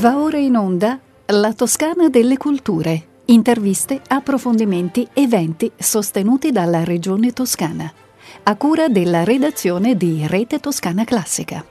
Va 0.00 0.16
ora 0.16 0.38
in 0.38 0.56
onda 0.56 0.98
La 1.26 1.52
Toscana 1.52 2.08
delle 2.08 2.38
Culture. 2.38 3.08
Interviste, 3.26 4.00
approfondimenti, 4.08 5.06
eventi 5.12 5.70
sostenuti 5.76 6.52
dalla 6.52 6.84
Regione 6.84 7.34
Toscana. 7.34 7.92
A 8.44 8.56
cura 8.56 8.88
della 8.88 9.24
redazione 9.24 9.98
di 9.98 10.26
Rete 10.26 10.58
Toscana 10.58 11.04
Classica. 11.04 11.62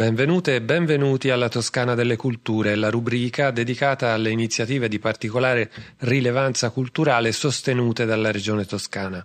Benvenute 0.00 0.54
e 0.54 0.62
benvenuti 0.62 1.28
alla 1.28 1.50
Toscana 1.50 1.94
delle 1.94 2.16
Culture, 2.16 2.74
la 2.74 2.88
rubrica 2.88 3.50
dedicata 3.50 4.14
alle 4.14 4.30
iniziative 4.30 4.88
di 4.88 4.98
particolare 4.98 5.70
rilevanza 5.98 6.70
culturale 6.70 7.32
sostenute 7.32 8.06
dalla 8.06 8.30
Regione 8.30 8.64
Toscana. 8.64 9.22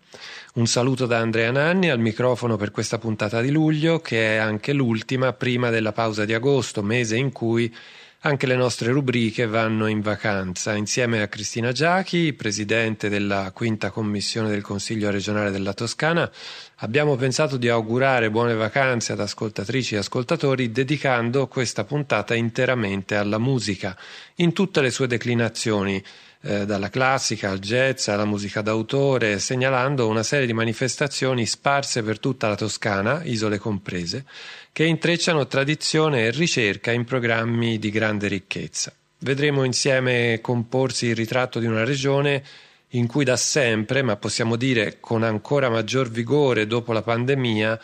Un 0.55 0.67
saluto 0.67 1.05
da 1.05 1.19
Andrea 1.19 1.49
Nanni 1.49 1.89
al 1.89 1.99
microfono 1.99 2.57
per 2.57 2.71
questa 2.71 2.97
puntata 2.97 3.39
di 3.39 3.51
luglio, 3.51 4.01
che 4.01 4.35
è 4.35 4.35
anche 4.35 4.73
l'ultima 4.73 5.31
prima 5.31 5.69
della 5.69 5.93
pausa 5.93 6.25
di 6.25 6.33
agosto, 6.33 6.83
mese 6.83 7.15
in 7.15 7.31
cui 7.31 7.73
anche 8.25 8.47
le 8.47 8.55
nostre 8.55 8.91
rubriche 8.91 9.45
vanno 9.45 9.87
in 9.87 10.01
vacanza. 10.01 10.75
Insieme 10.75 11.21
a 11.21 11.27
Cristina 11.27 11.71
Giachi, 11.71 12.33
presidente 12.33 13.07
della 13.07 13.51
quinta 13.53 13.91
commissione 13.91 14.49
del 14.49 14.61
Consiglio 14.61 15.11
regionale 15.11 15.51
della 15.51 15.73
Toscana, 15.73 16.29
abbiamo 16.77 17.15
pensato 17.15 17.57
di 17.57 17.69
augurare 17.69 18.29
buone 18.29 18.53
vacanze 18.53 19.13
ad 19.13 19.19
ascoltatrici 19.19 19.95
e 19.95 19.99
ascoltatori 19.99 20.71
dedicando 20.71 21.47
questa 21.47 21.83
puntata 21.83 22.33
interamente 22.33 23.15
alla 23.15 23.37
musica, 23.37 23.97
in 24.35 24.53
tutte 24.53 24.81
le 24.81 24.91
sue 24.91 25.07
declinazioni 25.07 26.03
eh, 26.41 26.65
dalla 26.65 26.89
classica 26.89 27.49
al 27.49 27.59
jazz 27.59 28.07
alla 28.07 28.25
musica 28.25 28.61
d'autore, 28.61 29.39
segnalando 29.39 30.07
una 30.07 30.23
serie 30.23 30.45
di 30.45 30.53
manifestazioni 30.53 31.45
sparse 31.45 32.03
per 32.03 32.19
tutta 32.19 32.47
la 32.47 32.55
Toscana, 32.55 33.23
isole 33.23 33.57
comprese, 33.57 34.25
che 34.71 34.83
intrecciano 34.83 35.47
tradizione 35.47 36.25
e 36.25 36.31
ricerca 36.31 36.91
in 36.91 37.03
programmi 37.03 37.79
di 37.79 37.89
grande 37.89 38.27
ricchezza. 38.27 38.93
Vedremo 39.19 39.63
insieme 39.63 40.39
comporsi 40.41 41.07
il 41.07 41.15
ritratto 41.15 41.59
di 41.59 41.65
una 41.65 41.83
regione 41.83 42.43
in 42.95 43.07
cui 43.07 43.23
da 43.23 43.37
sempre, 43.37 44.01
ma 44.01 44.15
possiamo 44.15 44.55
dire 44.55 44.97
con 44.99 45.23
ancora 45.23 45.69
maggior 45.69 46.09
vigore 46.09 46.65
dopo 46.65 46.93
la 46.93 47.01
pandemia, 47.01 47.79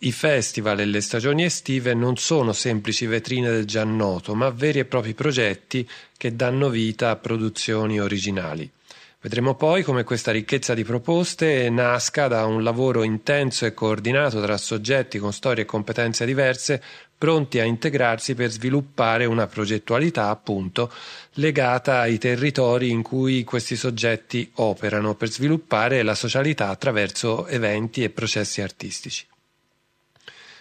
i 0.00 0.12
festival 0.12 0.80
e 0.80 0.84
le 0.84 1.00
stagioni 1.00 1.44
estive 1.44 1.94
non 1.94 2.16
sono 2.16 2.52
semplici 2.52 3.06
vetrine 3.06 3.50
del 3.50 3.64
già 3.64 3.84
noto, 3.84 4.34
ma 4.34 4.50
veri 4.50 4.80
e 4.80 4.84
propri 4.84 5.14
progetti 5.14 5.88
che 6.16 6.36
danno 6.36 6.68
vita 6.68 7.10
a 7.10 7.16
produzioni 7.16 8.00
originali. 8.00 8.70
Vedremo 9.18 9.54
poi 9.54 9.82
come 9.82 10.04
questa 10.04 10.30
ricchezza 10.30 10.74
di 10.74 10.84
proposte 10.84 11.70
nasca 11.70 12.28
da 12.28 12.44
un 12.44 12.62
lavoro 12.62 13.02
intenso 13.02 13.64
e 13.64 13.72
coordinato 13.72 14.40
tra 14.42 14.56
soggetti 14.58 15.18
con 15.18 15.32
storie 15.32 15.62
e 15.62 15.66
competenze 15.66 16.26
diverse, 16.26 16.82
pronti 17.16 17.58
a 17.58 17.64
integrarsi 17.64 18.34
per 18.34 18.50
sviluppare 18.50 19.24
una 19.24 19.46
progettualità, 19.46 20.28
appunto, 20.28 20.92
legata 21.34 22.00
ai 22.00 22.18
territori 22.18 22.90
in 22.90 23.02
cui 23.02 23.42
questi 23.42 23.74
soggetti 23.74 24.50
operano, 24.56 25.14
per 25.14 25.30
sviluppare 25.30 26.02
la 26.02 26.14
socialità 26.14 26.68
attraverso 26.68 27.46
eventi 27.46 28.04
e 28.04 28.10
processi 28.10 28.60
artistici. 28.60 29.26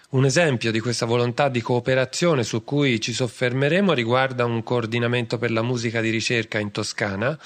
Un 0.08 0.23
esempio 0.23 0.72
di 0.72 0.80
questa 0.80 1.06
volontà 1.06 1.50
di 1.50 1.61
cooperazione 1.61 2.44
su 2.44 2.64
cui 2.64 3.02
ci 3.02 3.11
soffermeremo 3.11 3.92
riguarda 3.92 4.45
un 4.45 4.64
coordinamento 4.64 5.38
per 5.38 5.52
la 5.52 5.61
musica 5.61 6.00
di 6.00 6.09
ricerca 6.09 6.58
in 6.58 6.72
Toscana, 6.72 7.38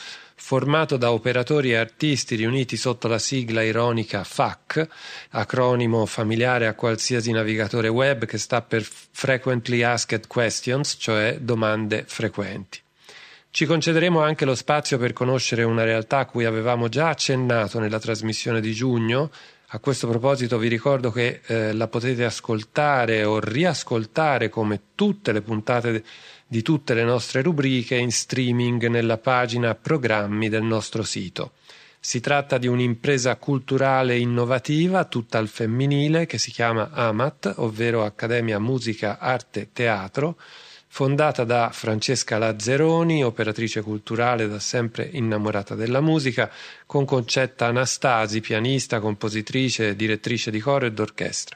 formato 0.42 0.98
da 0.98 1.12
operatori 1.12 1.72
e 1.72 1.76
artisti 1.76 2.36
riuniti 2.36 2.78
sotto 2.78 3.08
la 3.08 3.20
sigla 3.20 3.62
ironica 3.62 4.24
FAQ, 4.24 4.88
acronimo 5.32 6.06
familiare 6.06 6.66
a 6.66 6.74
qualsiasi 6.74 7.32
navigatore 7.32 7.90
web 7.90 8.26
che 8.26 8.38
sta 8.38 8.62
per 8.62 8.82
Frequently 8.84 9.84
Asked 9.84 10.28
Questions, 10.28 10.96
cioè 10.98 11.38
domande 11.40 12.06
frequenti. 12.08 12.80
Ci 13.52 13.66
concederemo 13.66 14.22
anche 14.22 14.46
lo 14.46 14.56
spazio 14.56 14.98
per 14.98 15.12
conoscere 15.12 15.64
una 15.64 15.84
realtà 15.84 16.20
a 16.20 16.26
cui 16.26 16.46
avevamo 16.46 16.88
già 16.88 17.10
accennato 17.10 17.80
nella 17.80 18.00
trasmissione 18.00 18.62
di 18.62 18.74
giugno, 18.74 19.30
a 19.72 19.80
questo 19.80 20.08
proposito 20.08 20.58
vi 20.58 20.68
ricordo 20.68 21.12
che 21.12 21.42
eh, 21.46 21.74
la 21.74 21.88
potete 21.88 22.26
ascoltare 22.26 23.24
o 23.24 23.40
riascoltare 23.40 24.50
come 24.50 24.82
tutte 24.96 25.32
le 25.32 25.42
puntate 25.42 26.04
di 26.52 26.64
tutte 26.64 26.96
le 26.96 27.04
nostre 27.04 27.44
rubriche 27.44 27.96
in 27.96 28.12
streaming 28.12 28.88
nella 28.88 29.20
pagina 29.20 29.76
programmi 29.76 30.50
del 30.50 30.64
nostro 30.64 31.04
sito. 31.04 31.52
Si 32.00 32.20
tratta 32.22 32.58
di 32.58 32.66
un'impresa 32.66 33.36
culturale 33.36 34.18
innovativa, 34.18 35.06
tutta 35.06 35.38
al 35.38 35.48
femminile, 35.48 36.26
che 36.26 36.40
si 36.40 36.50
chiama 36.50 36.90
AMAT, 36.90 37.54
ovvero 37.58 38.04
Accademia 38.04 38.58
Musica 38.58 39.20
Arte 39.20 39.70
Teatro, 39.72 40.40
fondata 40.88 41.44
da 41.44 41.70
Francesca 41.72 42.40
Lazzeroni, 42.40 43.24
operatrice 43.24 43.84
culturale 43.84 44.48
da 44.48 44.60
sempre 44.60 45.08
innamorata 45.12 45.76
della 45.76 46.02
musica, 46.02 46.50
con 46.88 47.06
Concetta 47.06 47.68
Anastasi, 47.68 48.42
pianista, 48.42 49.00
compositrice, 49.00 49.96
direttrice 49.96 50.50
di 50.50 50.60
coro 50.60 50.88
e 50.88 50.92
d'orchestra. 50.92 51.56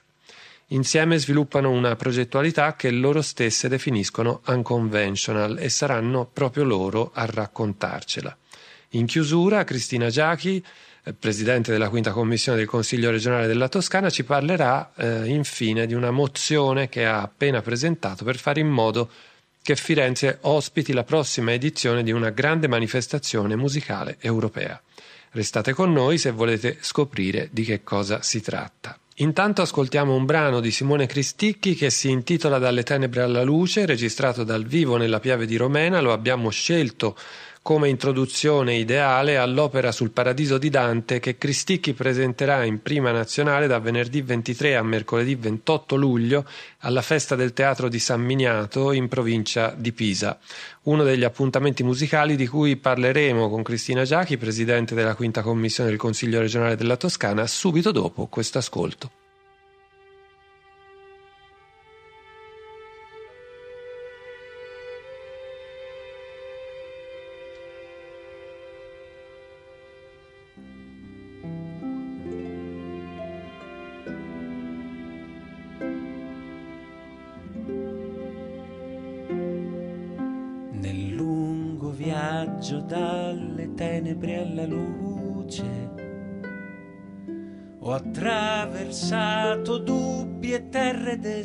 Insieme 0.74 1.20
sviluppano 1.20 1.70
una 1.70 1.96
progettualità 1.96 2.76
che 2.76 2.90
loro 2.90 3.22
stesse 3.22 3.68
definiscono 3.68 4.42
unconventional 4.48 5.60
e 5.60 5.70
saranno 5.70 6.26
proprio 6.26 6.64
loro 6.64 7.12
a 7.14 7.26
raccontarcela. 7.26 8.36
In 8.96 9.06
chiusura, 9.06 9.64
Cristina 9.66 10.10
Giachi, 10.10 10.64
eh, 11.04 11.14
presidente 11.14 11.72
della 11.72 11.90
quinta 11.90 12.12
commissione 12.12 12.58
del 12.58 12.68
Consiglio 12.68 13.12
regionale 13.12 13.46
della 13.46 13.70
Toscana, 13.70 14.10
ci 14.10 14.24
parlerà 14.24 14.94
eh, 14.96 15.28
infine 15.28 15.86
di 15.86 15.94
una 15.94 16.10
mozione 16.10 16.90
che 16.90 17.06
ha 17.06 17.22
appena 17.22 17.62
presentato 17.62 18.24
per 18.24 18.38
fare 18.38 18.60
in 18.60 18.70
modo 18.70 19.12
che 19.62 19.76
Firenze 19.76 20.40
ospiti 20.42 20.92
la 20.92 21.04
prossima 21.04 21.54
edizione 21.54 22.02
di 22.02 22.12
una 22.12 22.32
grande 22.32 22.68
manifestazione 22.68 23.56
musicale 23.56 24.18
europea. 24.20 24.82
Restate 25.32 25.74
con 25.74 25.94
noi 25.94 26.18
se 26.18 26.32
volete 26.32 26.78
scoprire 26.82 27.50
di 27.52 27.64
che 27.64 27.84
cosa 27.84 28.24
si 28.24 28.42
tratta. 28.42 28.98
Intanto 29.18 29.62
ascoltiamo 29.62 30.16
un 30.16 30.26
brano 30.26 30.60
di 30.60 30.72
Simone 30.72 31.06
Cristicchi 31.06 31.76
che 31.76 31.92
si 31.92 32.10
intitola 32.10 32.58
Dalle 32.58 32.82
tenebre 32.82 33.22
alla 33.22 33.44
luce, 33.44 33.86
registrato 33.86 34.44
dal 34.44 34.66
vivo 34.66 34.98
nella 34.98 35.20
Piave 35.20 35.46
di 35.46 35.56
Romena, 35.56 36.02
lo 36.02 36.14
abbiamo 36.14 36.50
scelto 36.50 37.16
come 37.64 37.88
introduzione 37.88 38.76
ideale 38.76 39.38
all'opera 39.38 39.94
sul 39.94 40.12
Paradiso 40.12 40.58
di 40.58 40.70
Dante 40.70 41.22
che 41.22 41.38
Cristicchi 41.38 41.94
presenterà 41.94 42.66
in 42.66 42.82
prima 42.82 43.12
nazionale 43.12 43.68
da 43.68 43.80
venerdì 43.80 44.22
23 44.22 44.76
a 44.76 44.84
mercoledì 44.84 45.36
28 45.36 45.96
luglio 45.96 46.46
alla 46.80 47.02
festa 47.02 47.36
del 47.38 47.54
Teatro 47.54 47.88
di 47.88 48.00
San 48.00 48.20
Miniato 48.20 48.92
in 48.92 49.08
provincia 49.08 49.74
di 49.78 49.94
Pisa. 49.94 50.38
Uno 50.84 51.04
degli 51.04 51.24
appuntamenti 51.24 51.84
musicali 51.84 52.36
di 52.36 52.48
cui 52.48 52.76
parleremo 52.76 53.50
con 53.50 53.64
Cristina 53.64 54.04
Giachi, 54.04 54.36
presidente 54.36 54.94
della 54.94 55.16
quinta 55.16 55.42
commissione 55.42 55.90
del 55.90 55.98
Consiglio 55.98 56.42
regionale 56.42 56.76
della 56.76 56.98
Toscana, 56.98 57.48
subito 57.48 57.92
dopo 57.92 58.28
questo 58.28 58.58
ascolto. 58.58 59.23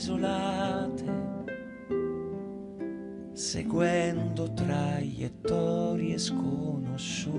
Desolate, 0.09 1.05
seguendo 3.35 4.51
traiettorie 4.55 6.17
sconosciute, 6.17 7.37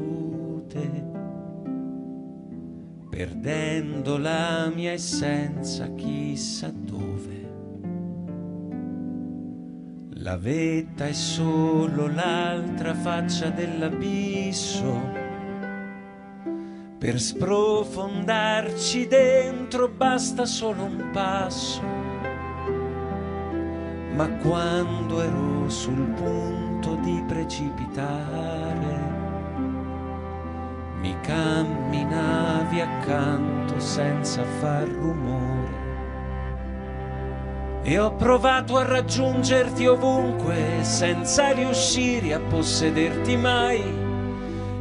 perdendo 3.10 4.18
la 4.20 4.72
mia 4.74 4.92
essenza 4.92 5.92
chissà 5.96 6.72
dove. 6.72 7.48
La 10.22 10.38
vetta 10.38 11.08
è 11.08 11.14
solo 11.14 12.06
l'altra 12.08 12.94
faccia 12.94 13.50
dell'abisso. 13.50 15.18
Per 17.00 17.20
sprofondarci 17.20 19.08
dentro 19.08 19.88
basta 19.88 20.46
solo 20.46 20.84
un 20.84 21.10
passo. 21.12 21.99
Ma 24.20 24.28
quando 24.28 25.22
ero 25.22 25.70
sul 25.70 26.10
punto 26.10 26.96
di 26.96 27.24
precipitare, 27.26 29.00
mi 31.00 31.16
camminavi 31.22 32.82
accanto 32.82 33.80
senza 33.80 34.44
far 34.44 34.90
rumore 34.90 35.72
E 37.84 37.98
ho 37.98 38.14
provato 38.16 38.76
a 38.76 38.84
raggiungerti 38.84 39.88
ovunque 39.88 40.80
senza 40.82 41.54
riuscire 41.54 42.34
a 42.34 42.42
possederti 42.42 43.38
mai, 43.38 43.82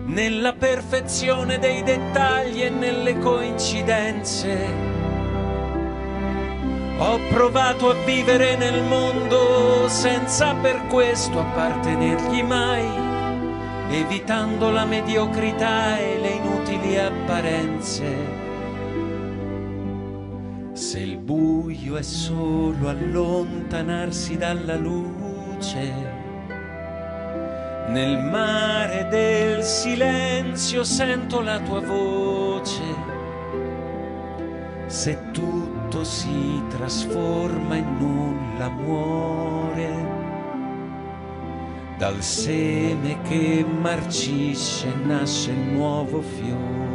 nella 0.06 0.52
perfezione 0.54 1.60
dei 1.60 1.84
dettagli 1.84 2.62
e 2.62 2.70
nelle 2.70 3.16
coincidenze. 3.20 4.97
Ho 6.98 7.18
provato 7.30 7.90
a 7.90 7.94
vivere 8.04 8.56
nel 8.56 8.82
mondo 8.82 9.88
senza 9.88 10.54
per 10.54 10.86
questo 10.88 11.38
appartenergli 11.38 12.42
mai, 12.42 12.86
evitando 13.90 14.70
la 14.70 14.84
mediocrità 14.84 15.98
e 15.98 16.18
le 16.20 16.28
inutili 16.28 16.98
apparenze 16.98 18.46
se 20.78 21.00
il 21.00 21.18
buio 21.18 21.96
è 21.96 22.02
solo 22.02 22.88
allontanarsi 22.88 24.36
dalla 24.36 24.76
luce, 24.76 25.92
nel 27.88 28.16
mare 28.18 29.08
del 29.08 29.64
silenzio 29.64 30.84
sento 30.84 31.40
la 31.40 31.58
tua 31.58 31.80
voce. 31.80 32.82
Se 34.86 35.18
tutto 35.88 36.04
si 36.04 36.62
trasforma 36.68 37.76
in 37.76 37.96
nulla 37.96 38.68
muore, 38.68 40.06
dal 41.96 42.22
seme 42.22 43.22
che 43.22 43.64
marcisce 43.64 44.92
nasce 45.04 45.50
il 45.50 45.58
nuovo 45.58 46.20
fiore. 46.20 46.87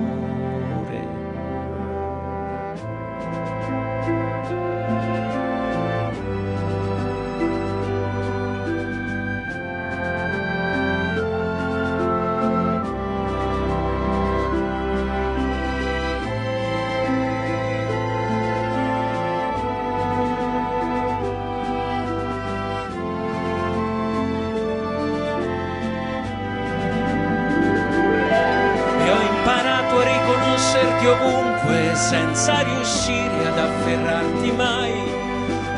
Senza 32.13 32.61
riuscire 32.61 33.47
ad 33.47 33.57
afferrarti 33.57 34.51
mai, 34.51 34.93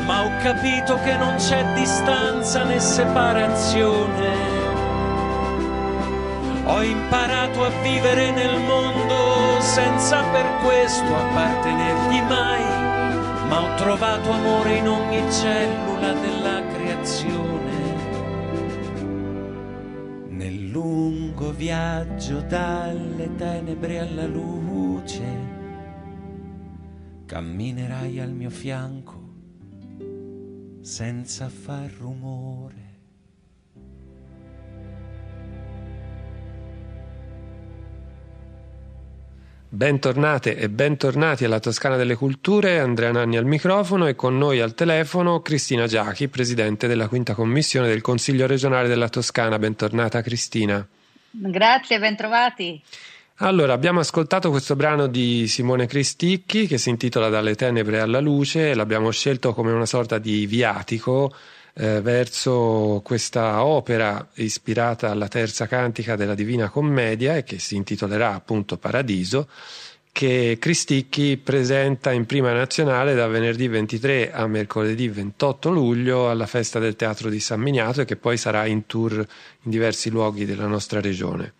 ma 0.04 0.26
ho 0.26 0.30
capito 0.42 0.98
che 1.02 1.16
non 1.16 1.36
c'è 1.36 1.64
distanza 1.72 2.62
né 2.62 2.78
separazione. 2.78 4.34
Ho 6.64 6.82
imparato 6.82 7.64
a 7.64 7.70
vivere 7.82 8.32
nel 8.32 8.60
mondo 8.60 9.60
senza 9.60 10.22
per 10.24 10.44
questo 10.62 11.06
appartenergli 11.06 12.20
mai, 12.28 13.48
ma 13.48 13.62
ho 13.62 13.74
trovato 13.76 14.30
amore 14.30 14.74
in 14.74 14.88
ogni 14.88 15.32
cellula 15.32 16.12
della 16.12 16.60
creazione. 16.74 17.74
Nel 20.28 20.68
lungo 20.68 21.50
viaggio 21.50 22.42
dalle 22.42 23.34
tenebre 23.36 24.00
alla 24.00 24.26
luce 24.26 24.65
camminerai 27.36 28.18
al 28.18 28.30
mio 28.30 28.48
fianco 28.48 29.34
senza 30.80 31.50
far 31.50 31.90
rumore. 31.98 32.84
Bentornate 39.68 40.56
e 40.56 40.70
bentornati 40.70 41.44
alla 41.44 41.60
Toscana 41.60 41.96
delle 41.96 42.14
Culture, 42.14 42.78
Andrea 42.78 43.12
Nanni 43.12 43.36
al 43.36 43.44
microfono 43.44 44.06
e 44.06 44.14
con 44.14 44.38
noi 44.38 44.60
al 44.60 44.72
telefono 44.72 45.42
Cristina 45.42 45.86
Giachi, 45.86 46.28
Presidente 46.28 46.86
della 46.86 47.08
Quinta 47.08 47.34
Commissione 47.34 47.88
del 47.88 48.00
Consiglio 48.00 48.46
regionale 48.46 48.88
della 48.88 49.10
Toscana. 49.10 49.58
Bentornata 49.58 50.22
Cristina. 50.22 50.88
Grazie, 51.28 51.98
bentrovati. 51.98 52.82
Allora, 53.40 53.74
abbiamo 53.74 54.00
ascoltato 54.00 54.48
questo 54.48 54.76
brano 54.76 55.08
di 55.08 55.46
Simone 55.46 55.84
Cristicchi 55.84 56.66
che 56.66 56.78
si 56.78 56.88
intitola 56.88 57.28
Dalle 57.28 57.54
tenebre 57.54 58.00
alla 58.00 58.18
luce 58.18 58.74
l'abbiamo 58.74 59.10
scelto 59.10 59.52
come 59.52 59.72
una 59.72 59.84
sorta 59.84 60.16
di 60.16 60.46
viatico 60.46 61.34
eh, 61.74 62.00
verso 62.00 63.02
questa 63.04 63.62
opera 63.62 64.26
ispirata 64.36 65.10
alla 65.10 65.28
terza 65.28 65.66
cantica 65.66 66.16
della 66.16 66.34
Divina 66.34 66.70
Commedia 66.70 67.36
e 67.36 67.44
che 67.44 67.58
si 67.58 67.76
intitolerà 67.76 68.32
appunto 68.32 68.78
Paradiso 68.78 69.48
che 70.12 70.56
Cristicchi 70.58 71.36
presenta 71.36 72.12
in 72.12 72.24
prima 72.24 72.54
nazionale 72.54 73.14
da 73.14 73.26
venerdì 73.26 73.68
23 73.68 74.32
a 74.32 74.46
mercoledì 74.46 75.08
28 75.08 75.68
luglio 75.68 76.30
alla 76.30 76.46
festa 76.46 76.78
del 76.78 76.96
Teatro 76.96 77.28
di 77.28 77.38
San 77.38 77.60
Miniato 77.60 78.00
e 78.00 78.06
che 78.06 78.16
poi 78.16 78.38
sarà 78.38 78.64
in 78.64 78.86
tour 78.86 79.12
in 79.12 79.70
diversi 79.70 80.08
luoghi 80.08 80.46
della 80.46 80.66
nostra 80.66 81.02
regione. 81.02 81.52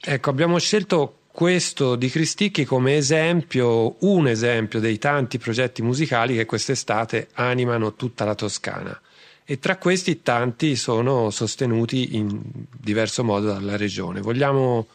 Ecco, 0.00 0.30
abbiamo 0.30 0.58
scelto 0.58 1.18
questo 1.32 1.96
di 1.96 2.08
Cristicchi 2.08 2.64
come 2.64 2.96
esempio, 2.96 3.96
un 4.00 4.28
esempio 4.28 4.80
dei 4.80 4.98
tanti 4.98 5.38
progetti 5.38 5.82
musicali 5.82 6.34
che 6.34 6.46
quest'estate 6.46 7.28
animano 7.34 7.94
tutta 7.94 8.24
la 8.24 8.34
Toscana 8.34 9.00
e 9.44 9.58
tra 9.58 9.78
questi 9.78 10.20
tanti 10.20 10.76
sono 10.76 11.30
sostenuti 11.30 12.16
in 12.16 12.38
diverso 12.70 13.24
modo 13.24 13.46
dalla 13.46 13.76
regione. 13.78 14.20
Vogliamo 14.20 14.86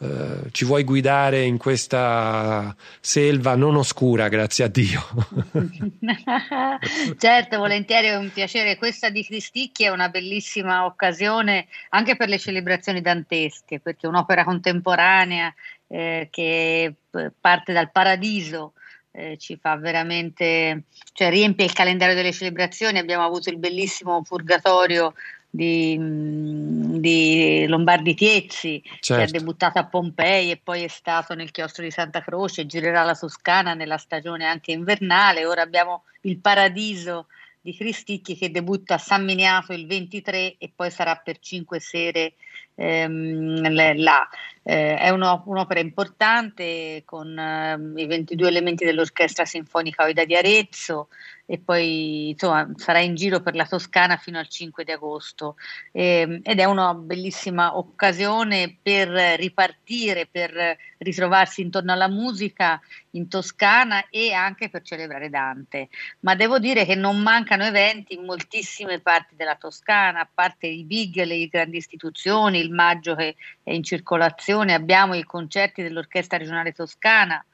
Uh, 0.00 0.48
ci 0.50 0.64
vuoi 0.64 0.82
guidare 0.82 1.42
in 1.42 1.58
questa 1.58 2.74
selva 3.00 3.54
non 3.54 3.76
oscura, 3.76 4.28
grazie 4.28 4.64
a 4.64 4.68
Dio. 4.68 5.06
certo, 7.18 7.58
volentieri 7.58 8.06
è 8.06 8.16
un 8.16 8.30
piacere. 8.32 8.78
Questa 8.78 9.10
di 9.10 9.22
Cristicchi 9.22 9.84
è 9.84 9.90
una 9.90 10.08
bellissima 10.08 10.86
occasione 10.86 11.66
anche 11.90 12.16
per 12.16 12.30
le 12.30 12.38
celebrazioni 12.38 13.02
dantesche, 13.02 13.78
perché 13.78 14.06
è 14.06 14.08
un'opera 14.08 14.42
contemporanea 14.42 15.52
eh, 15.88 16.28
che 16.30 16.94
parte 17.38 17.74
dal 17.74 17.90
paradiso. 17.90 18.72
Eh, 19.12 19.36
ci 19.36 19.58
fa 19.60 19.76
veramente, 19.76 20.84
cioè 21.12 21.28
riempie 21.28 21.66
il 21.66 21.74
calendario 21.74 22.14
delle 22.14 22.32
celebrazioni. 22.32 22.96
Abbiamo 22.96 23.24
avuto 23.24 23.50
il 23.50 23.58
bellissimo 23.58 24.22
Purgatorio 24.22 25.12
di, 25.50 25.98
di 25.98 27.66
Lombardi 27.66 28.14
Tiezzi, 28.14 28.80
certo. 28.82 28.98
che 29.00 29.14
è 29.14 29.26
certo. 29.26 29.38
debuttato 29.38 29.78
a 29.78 29.86
Pompei 29.86 30.50
e 30.52 30.60
poi 30.62 30.84
è 30.84 30.88
stato 30.88 31.34
nel 31.34 31.50
chiostro 31.50 31.82
di 31.82 31.90
Santa 31.90 32.22
Croce, 32.22 32.66
girerà 32.66 33.02
la 33.02 33.16
Toscana 33.16 33.74
nella 33.74 33.98
stagione 33.98 34.46
anche 34.46 34.70
invernale. 34.70 35.44
Ora 35.44 35.62
abbiamo 35.62 36.04
il 36.22 36.38
Paradiso 36.38 37.26
di 37.60 37.74
Cristicchi 37.74 38.36
che 38.36 38.50
debutta 38.50 38.94
a 38.94 38.98
San 38.98 39.24
Miniato 39.24 39.72
il 39.72 39.86
23 39.86 40.56
e 40.56 40.72
poi 40.74 40.90
sarà 40.90 41.16
per 41.16 41.38
cinque 41.40 41.80
sere 41.80 42.34
ehm, 42.74 43.96
là. 43.98 44.28
Eh, 44.62 44.96
è 44.96 45.08
uno, 45.10 45.42
un'opera 45.46 45.80
importante 45.80 47.02
con 47.04 47.36
eh, 47.36 48.02
i 48.02 48.06
22 48.06 48.48
elementi 48.48 48.84
dell'Orchestra 48.84 49.44
Sinfonica 49.44 50.04
Oida 50.04 50.24
di 50.24 50.36
Arezzo 50.36 51.08
e 51.50 51.58
poi 51.58 52.28
insomma 52.28 52.70
sarà 52.76 53.00
in 53.00 53.16
giro 53.16 53.40
per 53.40 53.56
la 53.56 53.66
Toscana 53.66 54.16
fino 54.16 54.38
al 54.38 54.46
5 54.46 54.84
di 54.84 54.92
agosto 54.92 55.56
eh, 55.90 56.40
ed 56.44 56.60
è 56.60 56.64
una 56.64 56.94
bellissima 56.94 57.76
occasione 57.76 58.78
per 58.80 59.08
ripartire, 59.08 60.28
per 60.30 60.76
ritrovarsi 60.98 61.60
intorno 61.60 61.90
alla 61.90 62.06
musica 62.06 62.80
in 63.12 63.26
Toscana 63.26 64.08
e 64.10 64.32
anche 64.32 64.68
per 64.68 64.82
celebrare 64.82 65.28
Dante. 65.28 65.88
Ma 66.20 66.36
devo 66.36 66.60
dire 66.60 66.84
che 66.84 66.94
non 66.94 67.18
mancano 67.18 67.64
eventi 67.64 68.14
in 68.14 68.24
moltissime 68.24 69.00
parti 69.00 69.34
della 69.34 69.56
Toscana, 69.56 70.20
a 70.20 70.28
parte 70.32 70.68
i 70.68 70.84
big, 70.84 71.20
le 71.24 71.48
grandi 71.48 71.78
istituzioni, 71.78 72.60
il 72.60 72.70
maggio 72.70 73.16
che 73.16 73.34
è 73.64 73.72
in 73.72 73.82
circolazione, 73.82 74.72
abbiamo 74.72 75.14
i 75.14 75.24
concerti 75.24 75.82
dell'Orchestra 75.82 76.38
regionale 76.38 76.70
toscana, 76.70 77.44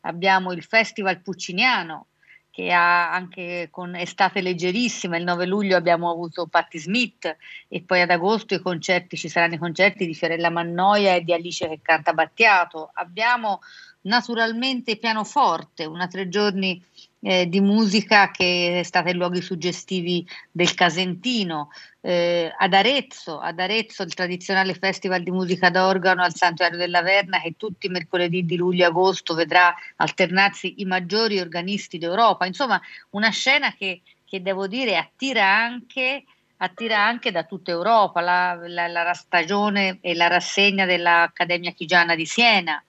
abbiamo 0.00 0.52
il 0.52 0.62
Festival 0.62 1.20
Pucciniano 1.20 2.06
che 2.52 2.70
ha 2.70 3.10
anche 3.10 3.68
con 3.70 3.96
estate 3.96 4.42
leggerissima, 4.42 5.16
il 5.16 5.24
9 5.24 5.46
luglio 5.46 5.74
abbiamo 5.74 6.10
avuto 6.10 6.46
Patti 6.46 6.78
Smith 6.78 7.34
e 7.66 7.80
poi 7.80 8.02
ad 8.02 8.10
agosto 8.10 8.60
concerti, 8.60 9.16
ci 9.16 9.30
saranno 9.30 9.54
i 9.54 9.58
concerti 9.58 10.04
di 10.04 10.14
Fiorella 10.14 10.50
Mannoia 10.50 11.14
e 11.14 11.22
di 11.22 11.32
Alice 11.32 11.66
che 11.66 11.80
canta 11.80 12.12
Battiato. 12.12 12.90
Abbiamo 12.92 13.60
naturalmente 14.02 14.98
pianoforte, 14.98 15.86
una 15.86 16.06
tre 16.08 16.28
giorni 16.28 16.82
eh, 17.22 17.48
di 17.48 17.60
musica 17.60 18.30
che 18.30 18.80
è 18.80 18.82
stata 18.82 19.10
in 19.10 19.16
luoghi 19.16 19.40
suggestivi 19.40 20.26
del 20.50 20.74
Casentino, 20.74 21.70
eh, 22.00 22.52
ad 22.56 22.74
Arezzo, 22.74 23.38
ad 23.38 23.60
Arezzo 23.60 24.02
il 24.02 24.12
tradizionale 24.12 24.74
festival 24.74 25.22
di 25.22 25.30
musica 25.30 25.70
d'organo 25.70 26.22
al 26.22 26.34
Santuario 26.34 26.76
della 26.78 27.02
Verna 27.02 27.40
che 27.40 27.54
tutti 27.56 27.86
i 27.86 27.90
mercoledì 27.90 28.44
di 28.44 28.56
luglio 28.56 28.84
e 28.84 28.88
agosto 28.88 29.34
vedrà 29.34 29.74
alternarsi 29.96 30.80
i 30.80 30.84
maggiori 30.84 31.38
organisti 31.38 31.98
d'Europa, 31.98 32.46
insomma 32.46 32.80
una 33.10 33.30
scena 33.30 33.72
che 33.74 34.02
che 34.32 34.40
devo 34.40 34.66
dire 34.66 34.96
attira 34.96 35.46
anche, 35.46 36.24
attira 36.56 37.04
anche 37.04 37.30
da 37.30 37.42
tutta 37.42 37.70
Europa, 37.70 38.22
la, 38.22 38.58
la, 38.66 38.88
la 38.88 39.12
stagione 39.12 39.98
e 40.00 40.14
la 40.14 40.26
rassegna 40.26 40.86
dell'Accademia 40.86 41.72
Chigiana 41.72 42.14
di 42.14 42.24
Siena, 42.24 42.82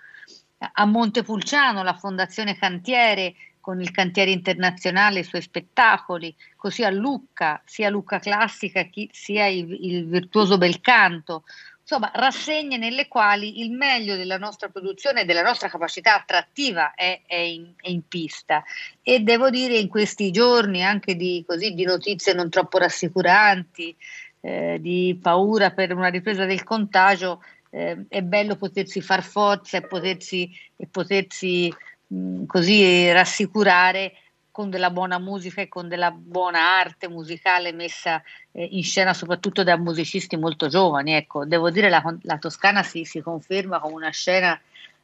a 0.57 0.85
Montepulciano 0.85 1.83
la 1.83 1.95
Fondazione 1.95 2.57
Cantiere 2.57 3.35
con 3.63 3.79
il 3.79 3.91
Cantiere 3.91 4.31
Internazionale 4.31 5.21
i 5.21 5.23
suoi 5.23 5.41
spettacoli, 5.41 6.35
così 6.57 6.83
a 6.83 6.89
Lucca, 6.89 7.61
sia 7.63 7.89
Lucca 7.89 8.19
Classica 8.19 8.85
sia 9.09 9.47
il, 9.47 9.71
il 9.85 10.05
Virtuoso 10.05 10.57
Bel 10.57 10.81
Canto, 10.81 11.45
insomma 11.79 12.11
rassegne 12.13 12.75
nelle 12.75 13.07
quali 13.07 13.61
il 13.61 13.71
meglio 13.71 14.17
della 14.17 14.37
nostra 14.37 14.67
produzione 14.67 15.21
e 15.21 15.25
della 15.25 15.43
nostra 15.43 15.69
capacità 15.69 16.15
attrattiva 16.15 16.93
è, 16.93 17.21
è, 17.25 17.35
in, 17.35 17.71
è, 17.77 17.89
in, 17.89 18.05
pista. 18.05 18.65
E 19.01 19.21
devo 19.21 19.49
dire 19.49 19.77
in 19.77 19.87
questi 19.87 20.29
giorni 20.31 20.83
anche 20.83 21.15
di, 21.15 21.41
così, 21.47 21.73
di 21.73 21.85
notizie 21.85 22.33
non 22.33 22.49
troppo 22.49 22.79
rassicuranti, 22.79 23.95
eh, 24.41 24.77
di 24.81 25.17
paura 25.21 25.71
per 25.71 25.95
una 25.95 26.09
ripresa 26.09 26.43
del 26.43 26.65
contagio, 26.65 27.41
eh, 27.69 28.07
è 28.09 28.21
bello 28.23 28.57
potersi 28.57 28.99
far 28.99 29.23
forza 29.23 29.77
e 29.77 29.87
potersi, 29.87 30.51
e 30.75 30.85
potersi 30.91 31.73
mh, 32.13 32.45
così 32.45 33.11
rassicurare 33.11 34.13
con 34.51 34.69
della 34.69 34.91
buona 34.91 35.17
musica 35.17 35.61
e 35.61 35.67
con 35.67 35.87
della 35.87 36.11
buona 36.11 36.77
arte 36.79 37.07
musicale 37.07 37.71
messa 37.71 38.21
eh, 38.51 38.63
in 38.63 38.83
scena 38.83 39.13
soprattutto 39.15 39.63
da 39.63 39.77
musicisti 39.77 40.37
molto 40.37 40.67
giovani. 40.67 41.13
Ecco, 41.13 41.43
devo 41.45 41.71
dire 41.71 41.89
la, 41.89 42.03
la 42.21 42.37
Toscana 42.37 42.83
si, 42.83 43.03
si 43.03 43.19
conferma 43.21 43.79
come 43.79 43.95
una 43.95 44.11
scena 44.11 44.59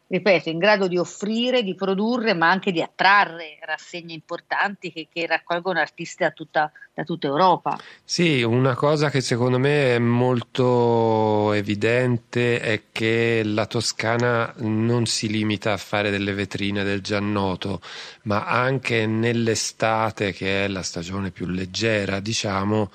ripeto, 0.09 0.49
in 0.49 0.57
grado 0.57 0.87
di 0.87 0.97
offrire, 0.97 1.63
di 1.63 1.75
produrre, 1.75 2.33
ma 2.33 2.49
anche 2.49 2.71
di 2.71 2.81
attrarre 2.81 3.59
rassegne 3.61 4.13
importanti 4.13 4.91
che, 4.91 5.07
che 5.11 5.27
raccolgono 5.27 5.79
artisti 5.79 6.23
da 6.23 6.31
tutta, 6.31 6.71
da 6.93 7.03
tutta, 7.03 7.27
Europa. 7.27 7.79
Sì, 8.03 8.41
una 8.41 8.73
cosa 8.73 9.11
che 9.11 9.21
secondo 9.21 9.59
me 9.59 9.95
è 9.95 9.99
molto 9.99 11.53
evidente 11.53 12.59
è 12.59 12.81
che 12.91 13.43
la 13.45 13.67
Toscana 13.67 14.51
non 14.57 15.05
si 15.05 15.29
limita 15.29 15.73
a 15.73 15.77
fare 15.77 16.09
delle 16.09 16.33
vetrine 16.33 16.83
del 16.83 17.01
Giannoto, 17.01 17.79
ma 18.23 18.45
anche 18.45 19.05
nell'estate, 19.05 20.33
che 20.33 20.65
è 20.65 20.67
la 20.67 20.83
stagione 20.83 21.29
più 21.29 21.45
leggera, 21.45 22.19
diciamo, 22.19 22.89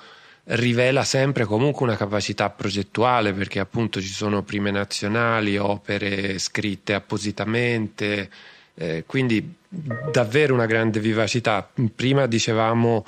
rivela 0.47 1.03
sempre 1.03 1.45
comunque 1.45 1.85
una 1.85 1.97
capacità 1.97 2.49
progettuale 2.49 3.33
perché 3.33 3.59
appunto 3.59 3.99
ci 3.99 4.07
sono 4.07 4.43
prime 4.43 4.71
nazionali, 4.71 5.57
opere 5.57 6.37
scritte 6.37 6.93
appositamente, 6.93 8.29
eh, 8.75 9.03
quindi 9.05 9.55
davvero 9.67 10.53
una 10.53 10.67
grande 10.67 10.99
vivacità. 10.99 11.67
Prima 11.95 12.27
dicevamo 12.27 13.05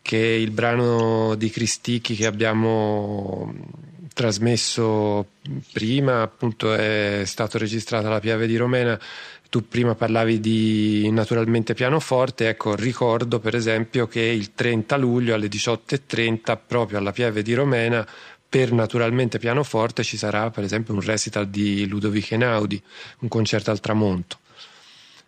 che 0.00 0.16
il 0.16 0.50
brano 0.50 1.34
di 1.34 1.50
Cristicchi 1.50 2.14
che 2.14 2.26
abbiamo 2.26 3.52
trasmesso 4.14 5.26
prima 5.72 6.22
appunto 6.22 6.74
è 6.74 7.22
stato 7.24 7.56
registrato 7.56 8.08
alla 8.08 8.18
Piave 8.18 8.48
di 8.48 8.56
Romena 8.56 8.98
tu 9.48 9.66
prima 9.66 9.94
parlavi 9.94 10.40
di 10.40 11.10
naturalmente 11.10 11.72
pianoforte, 11.74 12.48
ecco 12.48 12.74
ricordo 12.74 13.38
per 13.38 13.54
esempio 13.54 14.06
che 14.06 14.20
il 14.20 14.52
30 14.52 14.96
luglio 14.96 15.34
alle 15.34 15.48
18.30 15.48 16.58
proprio 16.66 16.98
alla 16.98 17.12
Pieve 17.12 17.42
di 17.42 17.54
Romena 17.54 18.06
per 18.48 18.72
naturalmente 18.72 19.38
pianoforte 19.38 20.02
ci 20.02 20.16
sarà 20.16 20.50
per 20.50 20.64
esempio 20.64 20.94
un 20.94 21.00
recital 21.00 21.48
di 21.48 21.86
Ludovico 21.86 22.34
Einaudi, 22.34 22.82
un 23.20 23.28
concerto 23.28 23.70
al 23.70 23.80
tramonto. 23.80 24.38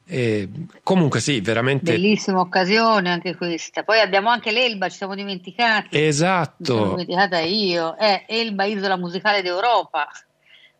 E 0.06 0.48
comunque 0.82 1.20
sì, 1.20 1.40
veramente... 1.40 1.92
Bellissima 1.92 2.40
occasione 2.40 3.10
anche 3.10 3.36
questa. 3.36 3.84
Poi 3.84 4.00
abbiamo 4.00 4.28
anche 4.28 4.50
l'Elba, 4.50 4.88
ci 4.88 4.96
siamo 4.96 5.14
dimenticati. 5.14 6.02
Esatto. 6.02 6.54
Mi 6.58 6.66
sono 6.66 6.90
dimenticata 6.90 7.38
io. 7.38 7.94
È 7.96 8.24
Elba, 8.26 8.64
Isola 8.64 8.96
Musicale 8.96 9.40
d'Europa. 9.40 10.08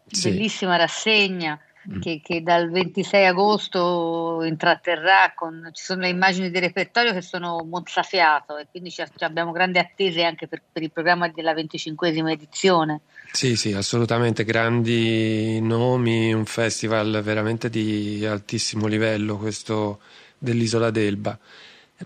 Sì. 0.07 0.31
Bellissima 0.31 0.77
rassegna. 0.77 1.61
Che, 2.01 2.21
che, 2.23 2.43
dal 2.43 2.71
26 2.71 3.27
agosto 3.27 4.43
intratterrà 4.43 5.33
con, 5.35 5.71
ci 5.73 5.83
sono 5.83 6.03
le 6.03 6.11
immagini 6.11 6.51
di 6.51 6.59
repertorio 6.59 7.13
che 7.13 7.23
sono 7.23 7.65
mozzafiato 7.65 8.59
e 8.59 8.67
quindi 8.71 8.91
ci, 8.91 9.03
abbiamo 9.21 9.51
grandi 9.51 9.79
attese 9.79 10.23
anche 10.23 10.47
per, 10.47 10.63
per 10.71 10.83
il 10.83 10.91
programma 10.91 11.29
della 11.29 11.55
25esima 11.55 12.31
edizione. 12.31 13.01
Sì, 13.33 13.57
sì, 13.57 13.73
assolutamente 13.73 14.45
grandi 14.45 15.61
nomi, 15.61 16.33
un 16.33 16.45
festival 16.45 17.23
veramente 17.23 17.71
di 17.71 18.27
altissimo 18.27 18.87
livello 18.87 19.39
questo 19.39 20.01
dell'isola 20.37 20.91
d'Elba. 20.91 21.39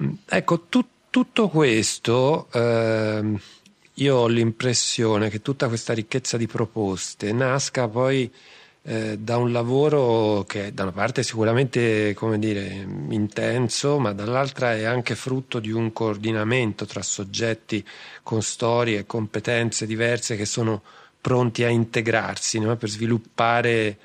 Mm, 0.02 0.12
ecco, 0.28 0.60
tu, 0.68 0.86
tutto 1.10 1.48
questo 1.48 2.48
eh, 2.52 3.38
io 3.94 4.16
ho 4.16 4.26
l'impressione 4.26 5.30
che 5.30 5.42
tutta 5.42 5.68
questa 5.68 5.92
ricchezza 5.92 6.36
di 6.36 6.46
proposte 6.46 7.32
nasca 7.32 7.88
poi 7.88 8.30
eh, 8.86 9.16
da 9.18 9.38
un 9.38 9.50
lavoro 9.50 10.44
che 10.46 10.74
da 10.74 10.82
una 10.82 10.92
parte 10.92 11.22
è 11.22 11.24
sicuramente 11.24 12.14
dire, 12.36 12.86
intenso, 13.08 13.98
ma 13.98 14.12
dall'altra 14.12 14.74
è 14.74 14.84
anche 14.84 15.14
frutto 15.14 15.58
di 15.58 15.70
un 15.70 15.92
coordinamento 15.92 16.84
tra 16.84 17.00
soggetti 17.00 17.82
con 18.22 18.42
storie 18.42 18.98
e 18.98 19.06
competenze 19.06 19.86
diverse 19.86 20.36
che 20.36 20.44
sono 20.44 20.82
pronti 21.18 21.64
a 21.64 21.68
integrarsi 21.70 22.58
no? 22.58 22.76
per 22.76 22.90
sviluppare. 22.90 23.96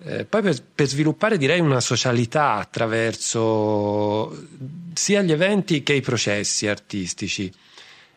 Eh, 0.00 0.24
poi 0.24 0.42
per, 0.42 0.62
per, 0.72 0.86
sviluppare 0.86 1.36
direi 1.36 1.58
una 1.58 1.80
socialità 1.80 2.52
attraverso 2.54 4.46
sia 4.94 5.20
gli 5.22 5.32
eventi 5.32 5.82
che 5.82 5.94
i 5.94 6.00
processi 6.00 6.68
artistici. 6.68 7.52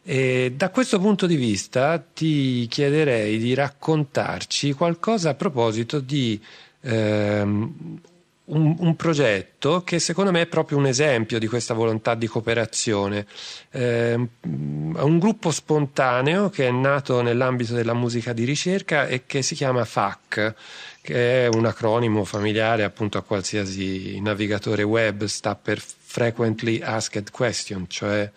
E 0.04 0.54
da 0.56 0.70
questo 0.72 1.00
punto 1.00 1.28
di 1.28 1.36
vista 1.36 2.00
ti 2.00 2.68
chiederei 2.68 3.38
di 3.38 3.54
raccontarci 3.54 4.74
qualcosa 4.74 5.30
a 5.30 5.34
proposito 5.36 6.00
di 6.00 6.42
ehm, 6.82 8.00
un, 8.46 8.76
un, 8.80 8.96
progetto 8.96 9.84
che 9.84 10.00
secondo 10.00 10.32
me 10.32 10.42
è 10.42 10.48
proprio 10.48 10.80
un 10.80 10.88
esempio 10.88 11.38
di 11.38 11.46
questa 11.46 11.76
volontà 11.76 12.16
di 12.16 12.26
cooperazione. 12.26 13.28
Eh, 13.70 14.14
un 14.14 15.20
gruppo 15.20 15.52
spontaneo 15.52 16.50
che 16.50 16.68
è 16.68 16.72
nato 16.72 17.22
nell'ambito 17.22 17.76
della 17.76 17.94
musica 17.94 18.34
di 18.34 18.44
ricerca 18.44 19.06
e 19.06 19.26
che 19.28 19.44
si 19.44 19.54
chiama 19.54 19.86
FAC, 19.86 20.56
che 21.02 21.46
è 21.46 21.48
un 21.48 21.66
acronimo 21.66 22.24
familiare 22.26 22.84
appunto 22.84 23.20
a 23.20 23.24
qualsiasi 23.24 24.20
navigatore 24.20 24.84
web, 24.84 25.26
sta 25.26 25.56
per 25.56 25.80
Frequently 25.80 26.82
Asked 26.82 27.30
Question, 27.30 27.86
cioè 27.88 28.30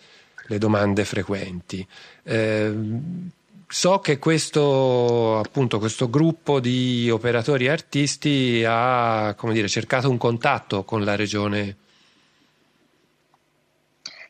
le 0.47 0.57
domande 0.57 1.05
frequenti. 1.05 1.85
Eh, 2.23 2.73
so 3.67 3.99
che 3.99 4.19
questo, 4.19 5.39
appunto, 5.39 5.79
questo 5.79 6.09
gruppo 6.09 6.59
di 6.59 7.09
operatori 7.09 7.67
artisti 7.67 8.63
ha 8.65 9.35
dire, 9.51 9.67
cercato 9.67 10.09
un 10.09 10.17
contatto 10.17 10.83
con 10.83 11.03
la 11.03 11.15
regione. 11.15 11.77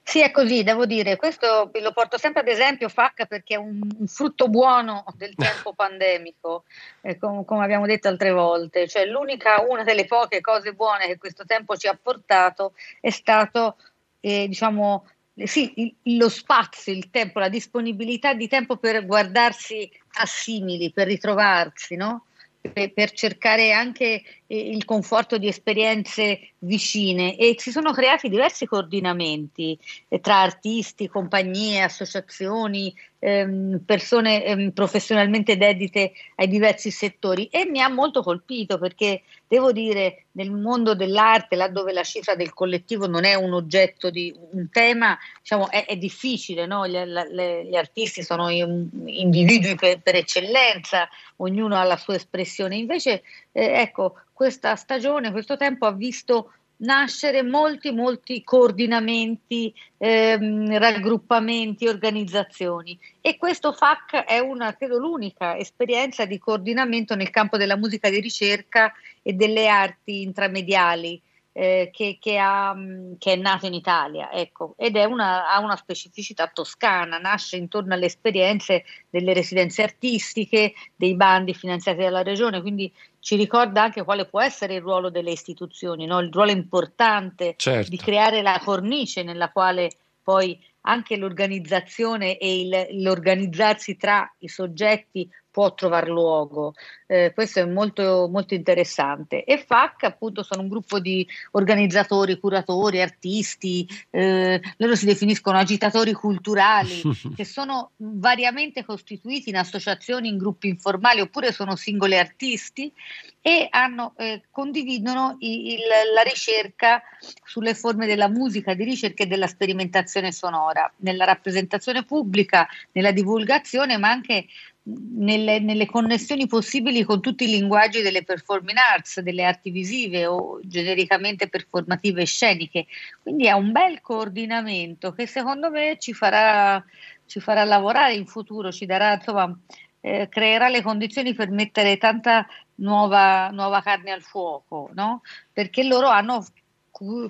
Sì, 0.08 0.22
è 0.22 0.30
così, 0.30 0.62
devo 0.62 0.86
dire, 0.86 1.16
questo 1.16 1.72
lo 1.74 1.92
porto 1.92 2.20
sempre 2.20 2.42
ad 2.42 2.48
esempio 2.48 2.90
FAC 2.90 3.26
perché 3.26 3.56
è 3.56 3.58
un, 3.58 3.82
un 3.98 4.08
frutto 4.08 4.48
buono 4.50 5.04
del 5.18 5.34
tempo 5.36 5.74
pandemico, 5.74 6.64
eh, 7.02 7.18
com, 7.18 7.44
come 7.44 7.64
abbiamo 7.64 7.88
detto 7.88 8.08
altre 8.08 8.32
volte, 8.32 8.88
cioè 8.88 9.06
l'unica, 9.06 9.66
una 9.68 9.84
delle 9.84 10.06
poche 10.06 10.42
cose 10.42 10.74
buone 10.74 11.08
che 11.08 11.18
questo 11.18 11.44
tempo 11.44 11.76
ci 11.76 11.88
ha 11.88 11.98
portato 12.00 12.74
è 13.02 13.10
stato, 13.10 13.78
eh, 14.20 14.48
diciamo, 14.48 15.06
sì, 15.44 15.94
lo 16.04 16.30
spazio, 16.30 16.94
il 16.94 17.10
tempo, 17.10 17.40
la 17.40 17.50
disponibilità 17.50 18.34
di 18.34 18.48
tempo 18.48 18.78
per 18.78 19.06
guardarsi 19.06 19.90
a 20.20 20.26
simili, 20.26 20.92
per 20.92 21.08
ritrovarsi, 21.08 21.96
no? 21.96 22.26
per, 22.72 22.94
per 22.94 23.12
cercare 23.12 23.72
anche 23.72 24.24
il 24.48 24.86
conforto 24.86 25.38
di 25.38 25.48
esperienze 25.48 26.52
vicine. 26.60 27.38
E 27.38 27.56
si 27.58 27.72
sono 27.72 27.92
creati 27.92 28.30
diversi 28.30 28.66
coordinamenti 28.66 29.78
eh, 30.08 30.20
tra 30.20 30.42
artisti, 30.42 31.08
compagnie, 31.08 31.82
associazioni, 31.82 32.94
ehm, 33.20 33.82
persone 33.86 34.44
ehm, 34.44 34.72
professionalmente 34.72 35.58
dedite 35.58 36.14
ai 36.36 36.48
diversi 36.48 36.92
settori. 36.92 37.48
E 37.48 37.66
mi 37.66 37.82
ha 37.82 37.90
molto 37.90 38.22
colpito 38.22 38.78
perché 38.78 39.24
devo 39.48 39.72
dire 39.72 40.26
nel 40.36 40.52
mondo 40.52 40.96
dell'arte, 40.96 41.56
laddove 41.56 41.94
la 41.94 42.04
cifra 42.04 42.36
del 42.36 42.54
collettivo 42.54 43.08
non 43.08 43.24
è 43.24 43.36
un 43.36 43.54
oggetto 43.54 44.10
di 44.10 44.34
un 44.52 44.70
tema, 44.70 45.18
diciamo, 45.42 45.70
è, 45.70 45.86
è 45.86 45.96
difficile, 45.96 46.66
no? 46.66 46.88
gli, 46.88 46.98
le, 46.98 47.66
gli, 47.66 47.76
artisti 47.76 48.22
sono 48.22 48.50
individui 48.50 49.76
per, 49.76 50.02
per, 50.02 50.16
eccellenza, 50.16 51.08
ognuno 51.38 51.76
ha 51.78 51.84
la 51.84 51.98
sua 51.98 52.16
espressione, 52.16 52.76
invece 52.76 53.22
eh, 53.52 53.82
ecco, 53.82 54.16
questa 54.36 54.76
stagione, 54.76 55.32
questo 55.32 55.56
tempo 55.56 55.86
ha 55.86 55.94
visto 55.94 56.52
nascere 56.80 57.42
molti, 57.42 57.92
molti 57.92 58.44
coordinamenti, 58.44 59.74
ehm, 59.98 60.78
raggruppamenti, 60.78 61.88
organizzazioni. 61.88 63.00
E 63.22 63.38
questo 63.38 63.72
FAC 63.72 64.26
è 64.26 64.40
una, 64.40 64.76
credo, 64.76 64.98
l'unica 64.98 65.56
esperienza 65.58 66.26
di 66.26 66.38
coordinamento 66.38 67.16
nel 67.16 67.30
campo 67.30 67.56
della 67.56 67.78
musica 67.78 68.10
di 68.10 68.20
ricerca 68.20 68.92
e 69.22 69.32
delle 69.32 69.70
arti 69.70 70.24
intramediali 70.24 71.22
eh, 71.58 71.90
che, 71.94 72.18
che, 72.20 72.38
ha, 72.38 72.74
mm, 72.76 73.14
che, 73.18 73.32
è 73.32 73.36
nato 73.38 73.66
in 73.66 73.74
Italia, 73.74 74.30
ecco, 74.30 74.74
ed 74.78 74.96
una, 74.96 75.50
ha 75.50 75.60
una 75.60 75.78
specificità 75.78 76.48
toscana, 76.54 77.18
nasce 77.18 77.56
intorno 77.56 77.94
alle 77.94 78.08
esperienze 78.08 78.84
delle 79.10 79.32
residenze 79.34 79.82
artistiche, 79.82 80.74
dei 80.98 81.16
bandi 81.16 81.54
finanziati 81.54 82.02
dalla 82.02 82.24
regione, 82.24 82.60
quindi 82.60 82.92
ci 83.22 83.38
ricorda 83.38 83.84
anche 83.84 84.04
quale 84.04 84.26
può 84.26 84.42
essere 84.42 84.76
il 84.76 84.82
ruolo 84.82 85.10
delle 85.10 85.32
istituzioni, 85.32 86.06
no? 86.06 86.20
il 86.20 86.30
ruolo 86.30 86.52
importante 86.52 87.54
certo. 87.56 87.90
di 87.90 87.98
creare 87.98 88.42
la 88.42 88.60
cornice 88.62 89.24
nella 89.24 89.50
quale 89.50 89.92
poi 90.22 90.60
anche 90.82 91.16
l'organizzazione 91.16 92.38
e 92.38 92.60
il, 92.60 93.02
l'organizzarsi 93.02 93.96
tra 93.96 94.30
i 94.40 94.50
soggetti 94.50 95.30
può 95.56 95.74
trovare 95.74 96.10
luogo. 96.10 96.74
Eh, 97.08 97.32
questo 97.34 97.62
è 97.62 97.66
molto, 97.66 98.28
molto 98.30 98.56
interessante. 98.56 99.46
E 99.46 99.58
FAC 99.58 100.04
appunto 100.04 100.44
sono 100.44 100.64
un 100.64 100.68
gruppo 100.68 101.00
di 101.00 101.26
organizzatori, 101.52 102.38
curatori, 102.38 103.00
artisti, 103.00 103.88
eh, 104.10 104.60
loro 104.76 104.96
si 104.98 105.06
definiscono 105.06 105.58
agitatori 105.58 106.12
culturali, 106.12 107.02
che 107.34 107.46
sono 107.46 107.92
variamente 107.96 108.84
costituiti 108.84 109.48
in 109.48 109.56
associazioni, 109.56 110.28
in 110.28 110.38
gruppi 110.38 110.68
informali 110.68 111.22
oppure 111.22 111.54
sono 111.54 111.78
singoli 111.78 112.18
artisti 112.18 112.92
e 113.40 113.68
hanno, 113.70 114.14
eh, 114.18 114.42
condividono 114.52 115.38
il, 115.40 115.68
il, 115.68 115.80
la 116.14 116.24
ricerca 116.24 117.02
sulle 117.46 117.76
forme 117.76 118.08
della 118.08 118.28
musica, 118.28 118.74
di 118.74 118.84
ricerca 118.84 119.24
e 119.24 119.28
della 119.28 119.48
sperimentazione 119.48 120.34
sonora, 120.34 120.92
nella 120.98 121.24
rappresentazione 121.24 122.04
pubblica, 122.04 122.68
nella 122.92 123.14
divulgazione, 123.14 123.98
ma 123.98 124.10
anche 124.10 124.48
nelle, 124.88 125.60
nelle, 125.60 125.86
connessioni 125.88 126.46
possibili 126.46 127.04
con 127.04 127.20
tutti 127.20 127.46
i 127.46 127.50
linguaggi 127.50 128.02
delle 128.02 128.24
performing 128.24 128.78
arts, 128.78 129.20
delle 129.22 129.44
arti 129.44 129.72
visive 129.72 130.28
o 130.28 130.60
genericamente 130.62 131.50
performative 131.50 132.22
e 132.22 132.26
sceniche. 132.26 132.86
Quindi 133.22 133.48
è 133.48 133.52
un 133.54 133.72
bel 133.72 134.02
coordinamento 134.02 135.12
che 135.14 135.26
secondo 135.26 135.72
me 135.72 135.98
ci 136.00 136.14
farà, 136.14 136.84
ci 137.26 137.40
farà 137.40 137.64
lavorare 137.64 138.14
in 138.14 138.28
futuro, 138.28 138.72
ci 138.72 138.86
darà, 138.86 139.16
insomma, 139.16 139.58
eh, 140.02 140.30
creerà 140.30 140.70
le 140.70 140.84
condizioni 140.84 141.34
per 141.34 141.50
mettere 141.50 141.98
tanta 141.98 142.46
nuova, 142.76 143.50
nuova 143.50 143.82
carne 143.82 144.12
al 144.12 144.22
fuoco, 144.22 144.92
no? 144.94 145.22
perché 145.52 145.84
loro 145.84 146.08
hanno 146.08 146.46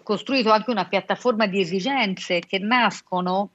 costruito 0.03 0.51
anche 0.51 0.69
una 0.69 0.87
piattaforma 0.87 1.47
di 1.47 1.59
esigenze 1.59 2.39
che 2.39 2.59
nascono 2.59 3.49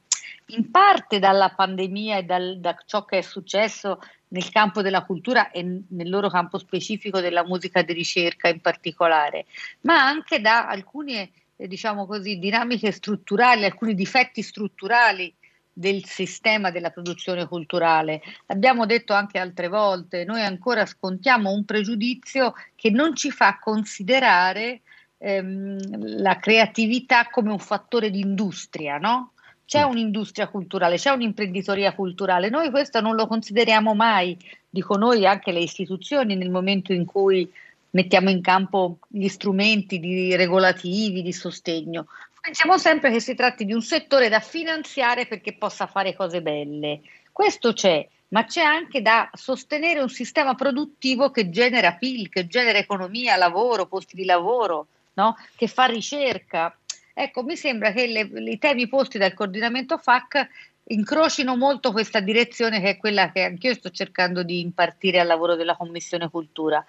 in 0.47 0.71
parte 0.71 1.19
dalla 1.19 1.51
pandemia 1.51 2.19
e 2.19 2.23
dal, 2.25 2.59
da 2.61 2.77
ciò 2.87 3.05
che 3.05 3.19
è 3.19 3.23
successo 3.23 4.01
nel 4.29 4.51
campo 4.51 4.83
della 4.83 5.05
cultura 5.05 5.51
e 5.51 5.63
nel 5.89 6.09
loro 6.09 6.29
campo 6.29 6.59
specifico 6.59 7.21
della 7.21 7.45
musica 7.45 7.83
di 7.83 7.93
ricerca 7.93 8.49
in 8.49 8.61
particolare, 8.61 9.47
ma 9.83 10.07
anche 10.07 10.41
da 10.41 10.67
alcune 10.67 11.31
eh, 11.57 11.69
diciamo 11.69 12.07
così, 12.07 12.39
dinamiche 12.39 12.91
strutturali, 12.91 13.65
alcuni 13.65 13.95
difetti 13.95 14.43
strutturali 14.43 15.33
del 15.73 16.05
sistema 16.05 16.71
della 16.71 16.91
produzione 16.91 17.47
culturale. 17.47 18.23
Abbiamo 18.47 18.87
detto 18.87 19.13
anche 19.13 19.39
altre 19.39 19.69
volte, 19.69 20.25
noi 20.25 20.43
ancora 20.43 20.87
scontiamo 20.87 21.51
un 21.51 21.65
pregiudizio 21.65 22.55
che 22.75 22.91
non 22.91 23.15
ci 23.15 23.31
fa 23.31 23.59
considerare 23.59 24.81
ehm, 25.19 26.23
la 26.23 26.39
creatività 26.39 27.29
come 27.29 27.51
un 27.51 27.59
fattore 27.59 28.11
di 28.11 28.21
industria, 28.21 28.99
no? 28.99 29.33
C'è 29.71 29.87
mm. 29.87 29.89
un'industria 29.89 30.49
culturale, 30.49 30.97
c'è 30.97 31.11
un'imprenditoria 31.11 31.95
culturale. 31.95 32.49
Noi 32.51 32.71
questo 32.71 33.01
non 33.01 33.15
lo 33.15 33.29
consideriamo 33.29 33.95
mai, 33.95 34.37
dico 34.69 34.97
noi 34.97 35.25
anche 35.25 35.53
le 35.53 35.61
istituzioni 35.61 36.35
nel 36.35 36.51
momento 36.51 36.93
in 36.93 37.05
cui 37.05 37.49
mettiamo 37.91 38.31
in 38.31 38.41
campo 38.41 38.99
gli 39.07 39.29
strumenti 39.29 40.01
di 40.01 40.35
regolativi, 40.35 41.23
di 41.23 41.33
sostegno. 41.33 42.07
Pensiamo 42.41 42.79
sempre 42.79 43.13
che 43.13 43.21
si 43.21 43.37
tratti 43.37 43.65
di 43.65 43.73
un 43.73 43.81
settore 43.81 44.29
da 44.29 44.41
finanziare 44.41 45.27
perché 45.27 45.53
possa 45.53 45.87
fare 45.87 46.17
cose 46.17 46.43
belle. 46.43 47.03
Questo 47.31 47.73
c'è, 47.73 48.05
ma 48.29 48.47
c'è 48.47 48.63
anche 48.63 49.03
da 49.03 49.31
sostenere 49.35 50.01
un 50.01 50.09
sistema 50.09 50.57
produttivo 50.57 51.31
che 51.31 51.49
genera 51.49 51.93
PIL, 51.93 52.29
che 52.29 52.49
genera 52.49 52.79
economia, 52.79 53.37
lavoro, 53.37 53.87
posti 53.87 54.17
di 54.17 54.25
lavoro, 54.25 54.89
no? 55.13 55.37
che 55.55 55.69
fa 55.69 55.85
ricerca, 55.85 56.77
Ecco, 57.23 57.43
mi 57.43 57.55
sembra 57.55 57.93
che 57.93 58.07
le, 58.07 58.21
i 58.51 58.59
temi 58.59 58.89
posti 58.89 59.19
dal 59.19 59.35
coordinamento 59.35 59.99
FAC 59.99 60.49
incrocino 60.85 61.55
molto 61.55 61.93
questa 61.93 62.21
direzione 62.21 62.81
che 62.81 62.89
è 62.89 62.97
quella 62.97 63.31
che 63.31 63.43
anch'io 63.43 63.75
sto 63.75 63.91
cercando 63.91 64.43
di 64.43 64.61
impartire 64.61 65.21
al 65.21 65.27
lavoro 65.27 65.55
della 65.55 65.77
Commissione 65.77 66.31
Cultura. 66.31 66.83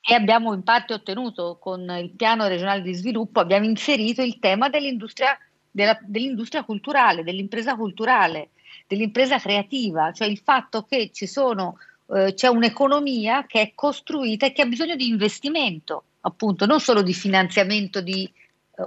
E 0.00 0.12
abbiamo 0.12 0.52
in 0.54 0.64
parte 0.64 0.94
ottenuto 0.94 1.56
con 1.60 1.88
il 2.02 2.10
piano 2.10 2.48
regionale 2.48 2.82
di 2.82 2.94
sviluppo, 2.94 3.38
abbiamo 3.38 3.64
inserito 3.64 4.22
il 4.22 4.40
tema 4.40 4.68
dell'industria, 4.68 5.38
della, 5.70 5.96
dell'industria 6.02 6.64
culturale, 6.64 7.22
dell'impresa 7.22 7.76
culturale, 7.76 8.48
dell'impresa 8.88 9.38
creativa, 9.38 10.10
cioè 10.10 10.26
il 10.26 10.38
fatto 10.38 10.82
che 10.82 11.10
ci 11.12 11.28
sono, 11.28 11.76
eh, 12.12 12.34
c'è 12.34 12.48
un'economia 12.48 13.46
che 13.46 13.60
è 13.60 13.72
costruita 13.76 14.46
e 14.46 14.52
che 14.52 14.62
ha 14.62 14.66
bisogno 14.66 14.96
di 14.96 15.06
investimento, 15.06 16.02
appunto, 16.22 16.66
non 16.66 16.80
solo 16.80 17.02
di 17.02 17.14
finanziamento 17.14 18.00
di 18.00 18.28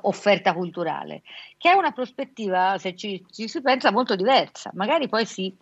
offerta 0.02 0.54
culturale, 0.54 1.22
che 1.58 1.72
è 1.72 1.74
una 1.74 1.92
prospettiva, 1.92 2.78
se 2.78 2.96
ci, 2.96 3.24
ci 3.32 3.48
si 3.48 3.62
pensa, 3.62 3.92
molto 3.92 4.16
diversa. 4.16 4.72
Magari 4.74 5.08
poi 5.08 5.26
si, 5.26 5.56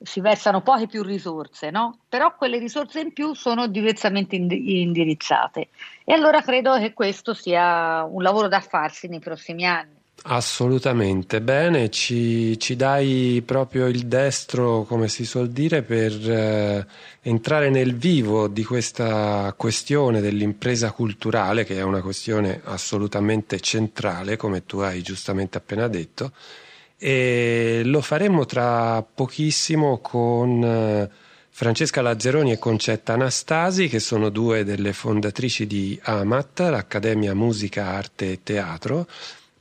si 0.00 0.20
versano 0.20 0.62
poche 0.62 0.86
più 0.86 1.02
risorse, 1.02 1.70
no? 1.70 2.00
però 2.08 2.34
quelle 2.36 2.58
risorse 2.58 3.00
in 3.00 3.12
più 3.12 3.34
sono 3.34 3.66
diversamente 3.66 4.36
indirizzate. 4.36 5.68
E 6.04 6.12
allora 6.12 6.40
credo 6.42 6.78
che 6.78 6.92
questo 6.92 7.34
sia 7.34 8.04
un 8.04 8.22
lavoro 8.22 8.48
da 8.48 8.60
farsi 8.60 9.08
nei 9.08 9.20
prossimi 9.20 9.66
anni. 9.66 9.97
Assolutamente, 10.24 11.40
bene, 11.40 11.90
ci, 11.90 12.58
ci, 12.58 12.76
dai 12.76 13.40
proprio 13.46 13.86
il 13.86 14.06
destro, 14.06 14.82
come 14.82 15.08
si 15.08 15.24
suol 15.24 15.48
dire, 15.48 15.82
per 15.82 16.12
eh, 16.30 16.86
entrare 17.22 17.70
nel 17.70 17.94
vivo 17.96 18.48
di 18.48 18.62
questa 18.64 19.54
questione 19.56 20.20
dell'impresa 20.20 20.90
culturale, 20.90 21.64
che 21.64 21.76
è 21.76 21.82
una 21.82 22.02
questione 22.02 22.60
assolutamente 22.64 23.60
centrale, 23.60 24.36
come 24.36 24.66
tu 24.66 24.80
hai 24.80 25.00
giustamente 25.02 25.56
appena 25.56 25.88
detto, 25.88 26.32
e 26.98 27.82
lo 27.84 28.02
faremo 28.02 28.44
tra 28.44 29.02
pochissimo 29.02 29.98
con 29.98 30.62
eh, 30.62 31.10
Francesca 31.48 32.02
Lazzeroni 32.02 32.52
e 32.52 32.58
Concetta 32.58 33.14
Anastasi, 33.14 33.88
che 33.88 34.00
sono 34.00 34.28
due 34.28 34.64
delle 34.64 34.92
fondatrici 34.92 35.66
di 35.66 35.98
AMAT, 36.02 36.58
l'Accademia 36.58 37.34
Musica, 37.34 37.86
Arte 37.86 38.32
e 38.32 38.42
Teatro 38.42 39.06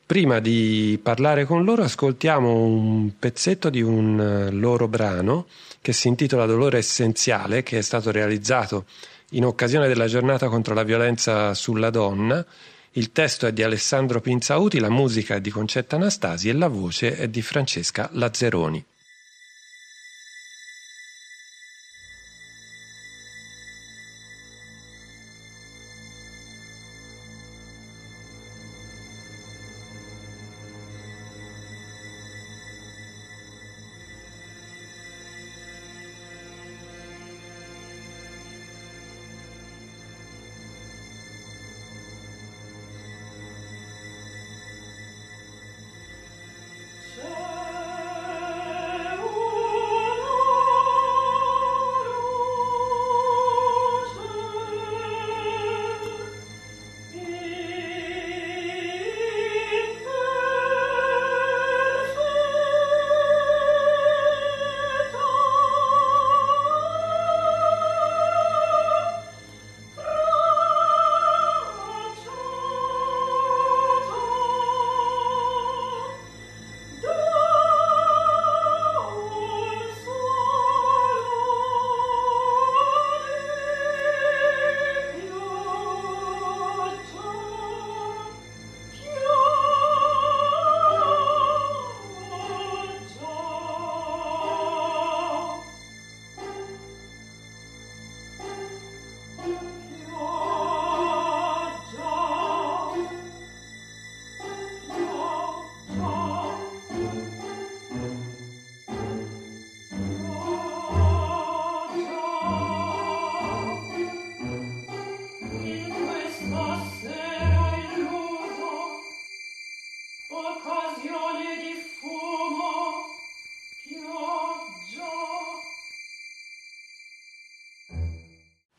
Prima 0.07 0.39
di 0.39 0.97
parlare 1.03 1.43
con 1.43 1.65
loro 1.65 1.83
ascoltiamo 1.83 2.63
un 2.63 3.11
pezzetto 3.19 3.69
di 3.69 3.81
un 3.81 4.17
eh, 4.17 4.51
loro 4.51 4.87
brano 4.87 5.47
che 5.81 5.91
si 5.91 6.07
intitola 6.07 6.45
Dolore 6.45 6.77
essenziale, 6.77 7.61
che 7.61 7.79
è 7.79 7.81
stato 7.81 8.09
realizzato 8.09 8.85
in 9.31 9.43
occasione 9.43 9.89
della 9.89 10.07
giornata 10.07 10.47
contro 10.47 10.73
la 10.73 10.83
violenza 10.83 11.53
sulla 11.53 11.89
donna. 11.89 12.43
Il 12.91 13.11
testo 13.11 13.47
è 13.47 13.51
di 13.51 13.63
Alessandro 13.63 14.21
Pinzauti, 14.21 14.79
la 14.79 14.89
musica 14.89 15.35
è 15.35 15.41
di 15.41 15.49
Concetta 15.49 15.97
Anastasi 15.97 16.47
e 16.47 16.53
la 16.53 16.69
voce 16.69 17.17
è 17.17 17.27
di 17.27 17.41
Francesca 17.41 18.07
Lazzeroni. 18.13 18.85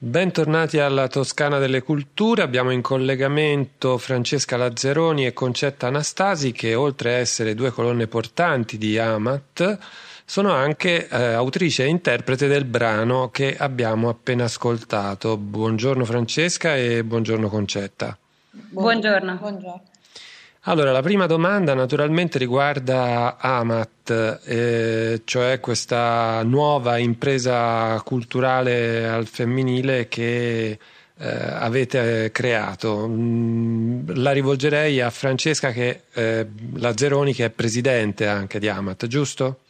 Bentornati 0.09 0.79
alla 0.79 1.07
Toscana 1.07 1.59
delle 1.59 1.83
Culture, 1.83 2.41
abbiamo 2.41 2.71
in 2.71 2.81
collegamento 2.81 3.99
Francesca 3.99 4.57
Lazzeroni 4.57 5.27
e 5.27 5.35
Concetta 5.35 5.89
Anastasi 5.89 6.51
che 6.51 6.75
oltre 6.75 7.11
a 7.11 7.17
essere 7.19 7.55
due 7.55 7.71
colonne 7.71 8.07
portanti 8.07 8.79
di 8.79 8.97
Amat 8.97 9.79
sono 10.25 10.53
anche 10.53 11.09
eh, 11.09 11.33
autrice 11.35 11.85
e 11.85 11.89
interprete 11.89 12.47
del 12.47 12.65
brano 12.65 13.29
che 13.29 13.55
abbiamo 13.55 14.09
appena 14.09 14.45
ascoltato. 14.45 15.37
Buongiorno 15.37 16.07
Francesca 16.07 16.75
e 16.75 17.05
buongiorno 17.05 17.51
Concetta. 17.51 18.17
Buongiorno. 18.51 19.37
buongiorno. 19.37 19.83
Allora, 20.63 20.93
la 20.93 21.03
prima 21.03 21.27
domanda 21.27 21.73
naturalmente 21.73 22.37
riguarda 22.37 23.37
Amat, 23.39 24.41
eh, 24.45 25.23
cioè 25.25 25.61
questa 25.61 26.43
nuova 26.43 26.99
impresa 26.99 28.01
culturale 28.03 29.09
al 29.09 29.27
femminile 29.27 30.09
che 30.09 30.79
eh, 31.21 31.29
avete 31.29 32.31
creato. 32.33 33.07
Mm, 33.09 34.11
la 34.15 34.33
rivolgerei 34.33 35.01
a 35.01 35.11
Francesca 35.11 35.71
che, 35.71 36.03
eh, 36.13 36.47
Lazzeroni, 36.75 37.33
che 37.33 37.47
è 37.47 37.51
presidente 37.51 38.27
anche 38.27 38.59
di 38.59 38.69
Amat, 38.69 39.07
giusto? 39.07 39.61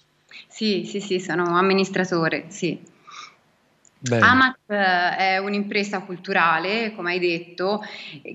Sì, 0.48 0.84
sì, 0.84 1.00
sì, 1.00 1.20
sono 1.20 1.56
amministratore, 1.56 2.46
sì. 2.48 2.96
Bene. 4.00 4.24
Amat 4.24 4.58
eh, 4.68 5.16
è 5.16 5.38
un'impresa 5.38 6.00
culturale, 6.00 6.92
come 6.94 7.12
hai 7.12 7.18
detto, 7.18 7.82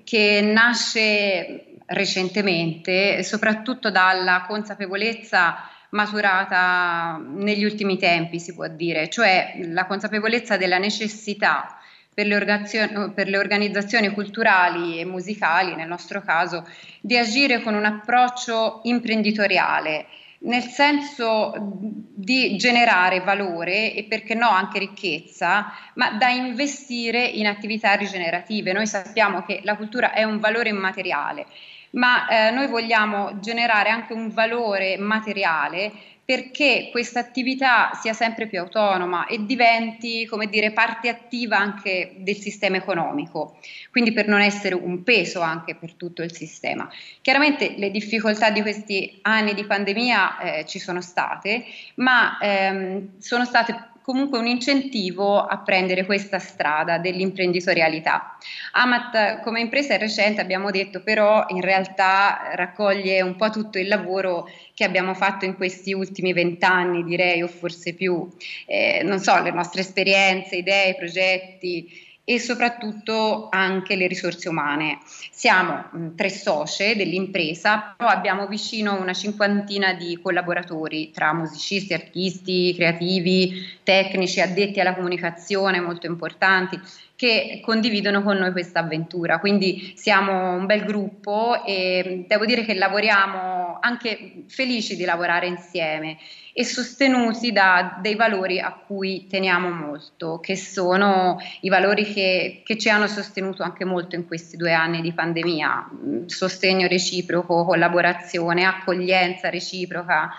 che 0.03 0.41
nasce 0.41 1.72
recentemente, 1.93 3.23
soprattutto 3.23 3.89
dalla 3.89 4.45
consapevolezza 4.47 5.69
maturata 5.89 7.21
negli 7.23 7.63
ultimi 7.63 7.97
tempi, 7.97 8.39
si 8.39 8.53
può 8.53 8.67
dire, 8.67 9.09
cioè 9.09 9.53
la 9.67 9.85
consapevolezza 9.85 10.57
della 10.57 10.77
necessità 10.77 11.77
per 12.13 12.27
le, 12.27 13.11
per 13.13 13.27
le, 13.27 13.37
organizzazioni 13.37 14.09
culturali 14.09 14.99
e 14.99 15.05
musicali, 15.05 15.75
nel 15.75 15.87
nostro 15.87 16.21
caso, 16.21 16.67
di 16.99 17.17
agire 17.17 17.61
con 17.61 17.73
un 17.73 17.85
approccio 17.85 18.81
imprenditoriale 18.83 20.05
nel 20.43 20.63
senso 20.63 21.53
di 21.57 22.57
generare 22.57 23.21
valore 23.21 23.93
e 23.93 24.03
perché 24.03 24.33
no 24.33 24.49
anche 24.49 24.79
ricchezza, 24.79 25.71
ma 25.95 26.11
da 26.11 26.29
investire 26.29 27.23
in 27.23 27.47
attività 27.47 27.93
rigenerative. 27.93 28.73
Noi 28.73 28.87
sappiamo 28.87 29.43
che 29.43 29.61
la 29.63 29.75
cultura 29.75 30.11
è 30.11 30.23
un 30.23 30.39
valore 30.39 30.69
immateriale, 30.69 31.45
ma 31.93 32.27
eh, 32.27 32.51
noi 32.51 32.67
vogliamo 32.67 33.39
generare 33.39 33.89
anche 33.89 34.13
un 34.13 34.29
valore 34.29 34.97
materiale 34.97 35.91
perché 36.25 36.87
questa 36.89 37.19
attività 37.19 37.91
sia 37.95 38.13
sempre 38.13 38.47
più 38.47 38.59
autonoma 38.59 39.25
e 39.25 39.45
diventi, 39.45 40.25
come 40.25 40.47
dire, 40.47 40.71
parte 40.71 41.09
attiva 41.09 41.57
anche 41.57 42.13
del 42.17 42.37
sistema 42.37 42.77
economico, 42.77 43.59
quindi 43.91 44.13
per 44.13 44.27
non 44.27 44.39
essere 44.39 44.73
un 44.73 45.03
peso 45.03 45.41
anche 45.41 45.75
per 45.75 45.93
tutto 45.95 46.23
il 46.23 46.33
sistema. 46.33 46.89
Chiaramente 47.21 47.75
le 47.77 47.91
difficoltà 47.91 48.51
di 48.51 48.61
questi 48.61 49.19
anni 49.23 49.53
di 49.53 49.65
pandemia 49.65 50.39
eh, 50.39 50.65
ci 50.65 50.79
sono 50.79 51.01
state, 51.01 51.65
ma 51.95 52.37
ehm, 52.39 53.19
sono 53.19 53.43
state 53.43 53.91
comunque 54.03 54.37
un 54.37 54.47
incentivo 54.47 55.39
a 55.39 55.57
prendere 55.59 56.05
questa 56.05 56.37
strada 56.37 56.97
dell'imprenditorialità. 56.97 58.37
Amat 58.73 59.39
come 59.41 59.61
impresa 59.61 59.93
è 59.93 59.97
recente, 59.97 60.41
abbiamo 60.41 60.69
detto, 60.69 61.01
però 61.01 61.45
in 61.47 61.61
realtà 61.61 62.51
raccoglie 62.53 63.21
un 63.21 63.35
po' 63.35 63.49
tutto 63.49 63.79
il 63.79 63.87
lavoro 63.87 64.49
che 64.73 64.83
abbiamo 64.83 65.13
fatto 65.13 65.45
in 65.45 65.55
questi 65.55 65.93
ultimi 65.93 66.33
vent'anni, 66.33 67.03
direi, 67.03 67.41
o 67.41 67.47
forse 67.47 67.93
più. 67.93 68.29
Eh, 68.65 69.01
non 69.03 69.19
so, 69.19 69.41
le 69.41 69.51
nostre 69.51 69.81
esperienze, 69.81 70.57
idee, 70.57 70.95
progetti 70.95 72.11
e 72.25 72.39
soprattutto 72.39 73.49
anche 73.51 73.95
le 73.95 74.07
risorse 74.07 74.47
umane. 74.47 74.99
Siamo 75.31 75.89
mh, 75.91 76.15
tre 76.15 76.29
socie 76.29 76.95
dell'impresa, 76.95 77.93
però 77.97 78.09
abbiamo 78.09 78.47
vicino 78.47 78.99
una 78.99 79.13
cinquantina 79.13 79.93
di 79.93 80.17
collaboratori 80.21 81.11
tra 81.11 81.33
musicisti, 81.33 81.93
artisti, 81.93 82.73
creativi, 82.75 83.79
tecnici, 83.83 84.39
addetti 84.39 84.79
alla 84.79 84.95
comunicazione 84.95 85.81
molto 85.81 86.05
importanti 86.05 86.79
che 87.23 87.61
condividono 87.63 88.21
con 88.21 88.35
noi 88.35 88.51
questa 88.51 88.79
avventura. 88.79 89.39
Quindi 89.39 89.93
siamo 89.95 90.55
un 90.55 90.65
bel 90.65 90.83
gruppo 90.83 91.63
e 91.63 92.25
devo 92.27 92.45
dire 92.45 92.65
che 92.65 92.73
lavoriamo 92.73 93.77
anche 93.79 94.43
felici 94.47 94.97
di 94.97 95.05
lavorare 95.05 95.47
insieme 95.47 96.17
e 96.51 96.65
sostenuti 96.65 97.53
da 97.53 97.97
dei 98.01 98.15
valori 98.15 98.59
a 98.59 98.73
cui 98.73 99.27
teniamo 99.27 99.69
molto, 99.69 100.41
che 100.41 100.57
sono 100.57 101.37
i 101.61 101.69
valori 101.69 102.03
che, 102.13 102.61
che 102.65 102.77
ci 102.77 102.89
hanno 102.89 103.07
sostenuto 103.07 103.63
anche 103.63 103.85
molto 103.85 104.17
in 104.17 104.27
questi 104.27 104.57
due 104.57 104.73
anni 104.73 104.99
di 104.99 105.13
pandemia, 105.13 105.91
sostegno 106.25 106.87
reciproco, 106.87 107.63
collaborazione, 107.63 108.65
accoglienza 108.65 109.49
reciproca 109.49 110.29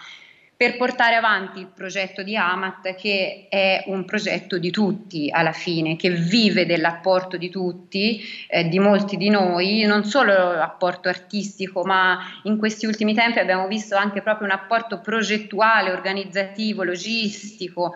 per 0.56 0.76
portare 0.76 1.16
avanti 1.16 1.58
il 1.58 1.66
progetto 1.66 2.22
di 2.22 2.36
Amat 2.36 2.94
che 2.94 3.46
è 3.48 3.84
un 3.86 4.04
progetto 4.04 4.58
di 4.58 4.70
tutti 4.70 5.28
alla 5.30 5.52
fine, 5.52 5.96
che 5.96 6.10
vive 6.10 6.64
dell'apporto 6.64 7.36
di 7.36 7.50
tutti, 7.50 8.22
eh, 8.48 8.68
di 8.68 8.78
molti 8.78 9.16
di 9.16 9.30
noi, 9.30 9.82
non 9.82 10.04
solo 10.04 10.52
l'apporto 10.52 11.08
artistico, 11.08 11.82
ma 11.82 12.18
in 12.44 12.58
questi 12.58 12.86
ultimi 12.86 13.14
tempi 13.14 13.40
abbiamo 13.40 13.66
visto 13.66 13.96
anche 13.96 14.22
proprio 14.22 14.46
un 14.46 14.52
apporto 14.52 15.00
progettuale, 15.00 15.90
organizzativo, 15.90 16.84
logistico. 16.84 17.94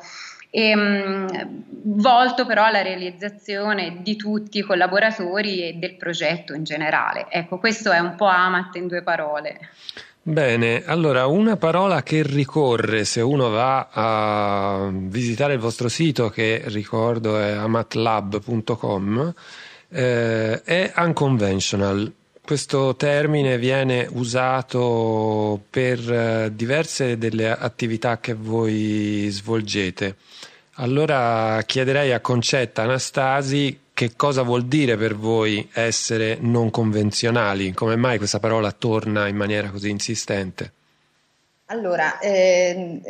E, 0.50 0.74
mh, 0.74 1.64
volto 1.82 2.46
però 2.46 2.64
alla 2.64 2.82
realizzazione 2.82 3.98
di 4.00 4.16
tutti 4.16 4.58
i 4.58 4.62
collaboratori 4.62 5.62
e 5.62 5.72
del 5.74 5.94
progetto 5.96 6.54
in 6.54 6.64
generale. 6.64 7.26
Ecco, 7.28 7.58
questo 7.58 7.92
è 7.92 7.98
un 7.98 8.16
po' 8.16 8.26
Amat 8.26 8.74
in 8.76 8.88
due 8.88 9.02
parole. 9.02 9.60
Bene, 10.28 10.84
allora 10.84 11.24
una 11.24 11.56
parola 11.56 12.02
che 12.02 12.22
ricorre 12.22 13.06
se 13.06 13.22
uno 13.22 13.48
va 13.48 13.88
a 13.90 14.90
visitare 14.92 15.54
il 15.54 15.58
vostro 15.58 15.88
sito, 15.88 16.28
che 16.28 16.64
ricordo 16.66 17.38
è 17.38 17.52
amatlab.com, 17.52 19.34
eh, 19.88 20.62
è 20.62 20.92
unconventional. 20.98 22.12
Questo 22.42 22.94
termine 22.96 23.56
viene 23.56 24.06
usato 24.10 25.62
per 25.70 25.98
eh, 25.98 26.50
diverse 26.54 27.16
delle 27.16 27.50
attività 27.50 28.18
che 28.20 28.34
voi 28.34 29.28
svolgete. 29.30 30.16
Allora 30.74 31.62
chiederei 31.64 32.12
a 32.12 32.20
Concetta 32.20 32.82
Anastasi 32.82 33.80
che 33.98 34.14
cosa 34.14 34.42
vuol 34.42 34.66
dire 34.66 34.96
per 34.96 35.16
voi 35.16 35.68
essere 35.72 36.38
non 36.40 36.70
convenzionali? 36.70 37.72
Come 37.72 37.96
mai 37.96 38.16
questa 38.16 38.38
parola 38.38 38.70
torna 38.70 39.26
in 39.26 39.34
maniera 39.34 39.70
così 39.70 39.90
insistente? 39.90 40.72
Allora, 41.64 42.20
eh, 42.20 43.00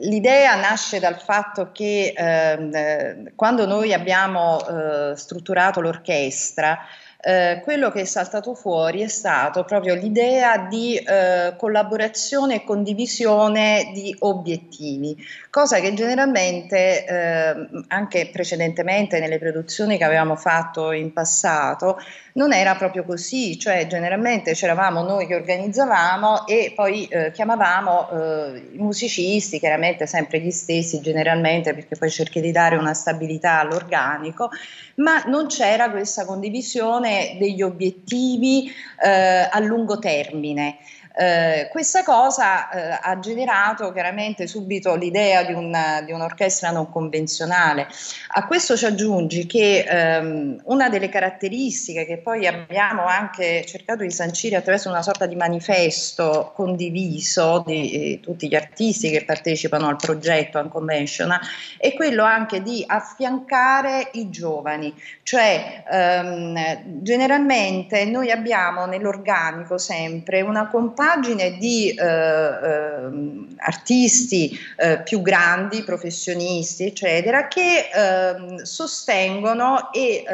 l'idea 0.00 0.54
nasce 0.54 1.00
dal 1.00 1.18
fatto 1.18 1.72
che 1.72 2.14
eh, 2.16 3.32
quando 3.34 3.66
noi 3.66 3.92
abbiamo 3.92 4.60
eh, 4.64 5.16
strutturato 5.16 5.80
l'orchestra, 5.80 6.86
eh, 7.20 7.60
quello 7.64 7.90
che 7.90 8.02
è 8.02 8.04
saltato 8.04 8.54
fuori 8.54 9.00
è 9.00 9.08
stato 9.08 9.64
proprio 9.64 9.94
l'idea 9.96 10.58
di 10.68 10.94
eh, 10.96 11.54
collaborazione 11.56 12.56
e 12.56 12.64
condivisione 12.64 13.90
di 13.92 14.14
obiettivi, 14.20 15.16
cosa 15.50 15.80
che 15.80 15.94
generalmente 15.94 17.04
eh, 17.04 17.68
anche 17.88 18.30
precedentemente 18.30 19.18
nelle 19.18 19.38
produzioni 19.38 19.98
che 19.98 20.04
avevamo 20.04 20.36
fatto 20.36 20.92
in 20.92 21.12
passato 21.12 21.98
non 22.38 22.52
era 22.52 22.76
proprio 22.76 23.04
così, 23.04 23.58
cioè 23.58 23.88
generalmente 23.88 24.52
c'eravamo 24.52 25.02
noi 25.02 25.26
che 25.26 25.34
organizzavamo 25.34 26.46
e 26.46 26.72
poi 26.74 27.06
eh, 27.06 27.32
chiamavamo 27.32 28.10
eh, 28.10 28.68
i 28.74 28.78
musicisti, 28.78 29.58
chiaramente 29.58 30.06
sempre 30.06 30.38
gli 30.38 30.52
stessi 30.52 31.00
generalmente 31.00 31.74
perché 31.74 31.96
poi 31.96 32.10
cerchi 32.10 32.40
di 32.40 32.52
dare 32.52 32.76
una 32.76 32.94
stabilità 32.94 33.58
all'organico, 33.58 34.50
ma 34.96 35.24
non 35.24 35.48
c'era 35.48 35.90
questa 35.90 36.24
condivisione 36.24 37.36
degli 37.40 37.60
obiettivi 37.60 38.70
eh, 39.02 39.48
a 39.50 39.58
lungo 39.58 39.98
termine. 39.98 40.76
Eh, 41.20 41.66
questa 41.72 42.04
cosa 42.04 42.70
eh, 42.70 42.98
ha 43.02 43.18
generato 43.18 43.90
chiaramente 43.90 44.46
subito 44.46 44.94
l'idea 44.94 45.42
di, 45.42 45.52
una, 45.52 46.00
di, 46.00 46.12
un'orchestra 46.12 46.70
non 46.70 46.88
convenzionale. 46.92 47.88
A 48.34 48.46
questo 48.46 48.76
ci 48.76 48.86
aggiungi 48.86 49.44
che 49.44 49.84
ehm, 49.84 50.60
una 50.66 50.88
delle 50.88 51.08
caratteristiche 51.08 52.06
che 52.06 52.18
poi 52.18 52.46
abbiamo 52.46 53.04
anche 53.04 53.64
cercato 53.66 54.04
di 54.04 54.12
sancire 54.12 54.54
attraverso 54.54 54.90
una 54.90 55.02
sorta 55.02 55.26
di 55.26 55.34
manifesto 55.34 56.52
condiviso 56.54 57.64
di 57.66 58.12
eh, 58.12 58.20
tutti 58.20 58.46
gli 58.46 58.54
artisti 58.54 59.10
che 59.10 59.24
partecipano 59.24 59.88
al 59.88 59.96
progetto 59.96 60.60
Unconventional 60.60 61.40
è 61.78 61.94
quello 61.94 62.22
anche 62.22 62.62
di 62.62 62.84
affiancare 62.86 64.10
i 64.12 64.30
giovani, 64.30 64.94
cioè 65.24 65.82
ehm, 65.90 67.02
generalmente 67.02 68.04
noi 68.04 68.30
abbiamo 68.30 68.86
nell'organico 68.86 69.78
sempre 69.78 70.42
una 70.42 70.68
compagna 70.68 71.06
un'immagine 71.08 71.56
di 71.56 71.90
eh, 71.90 72.04
eh, 72.04 73.10
artisti 73.56 74.58
eh, 74.76 75.00
più 75.02 75.22
grandi, 75.22 75.82
professionisti, 75.82 76.84
eccetera, 76.84 77.48
che 77.48 77.88
ehm, 77.92 78.62
sostengono 78.62 79.92
e 79.92 80.24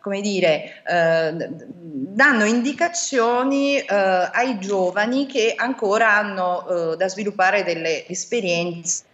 come 0.00 0.20
dire, 0.20 0.82
eh, 0.84 1.48
danno 1.70 2.44
indicazioni 2.44 3.78
eh, 3.78 3.86
ai 3.86 4.58
giovani 4.58 5.26
che 5.26 5.54
ancora 5.56 6.16
hanno 6.16 6.92
eh, 6.92 6.96
da 6.96 7.08
sviluppare 7.08 7.62
delle 7.62 8.04
esperienze 8.08 9.04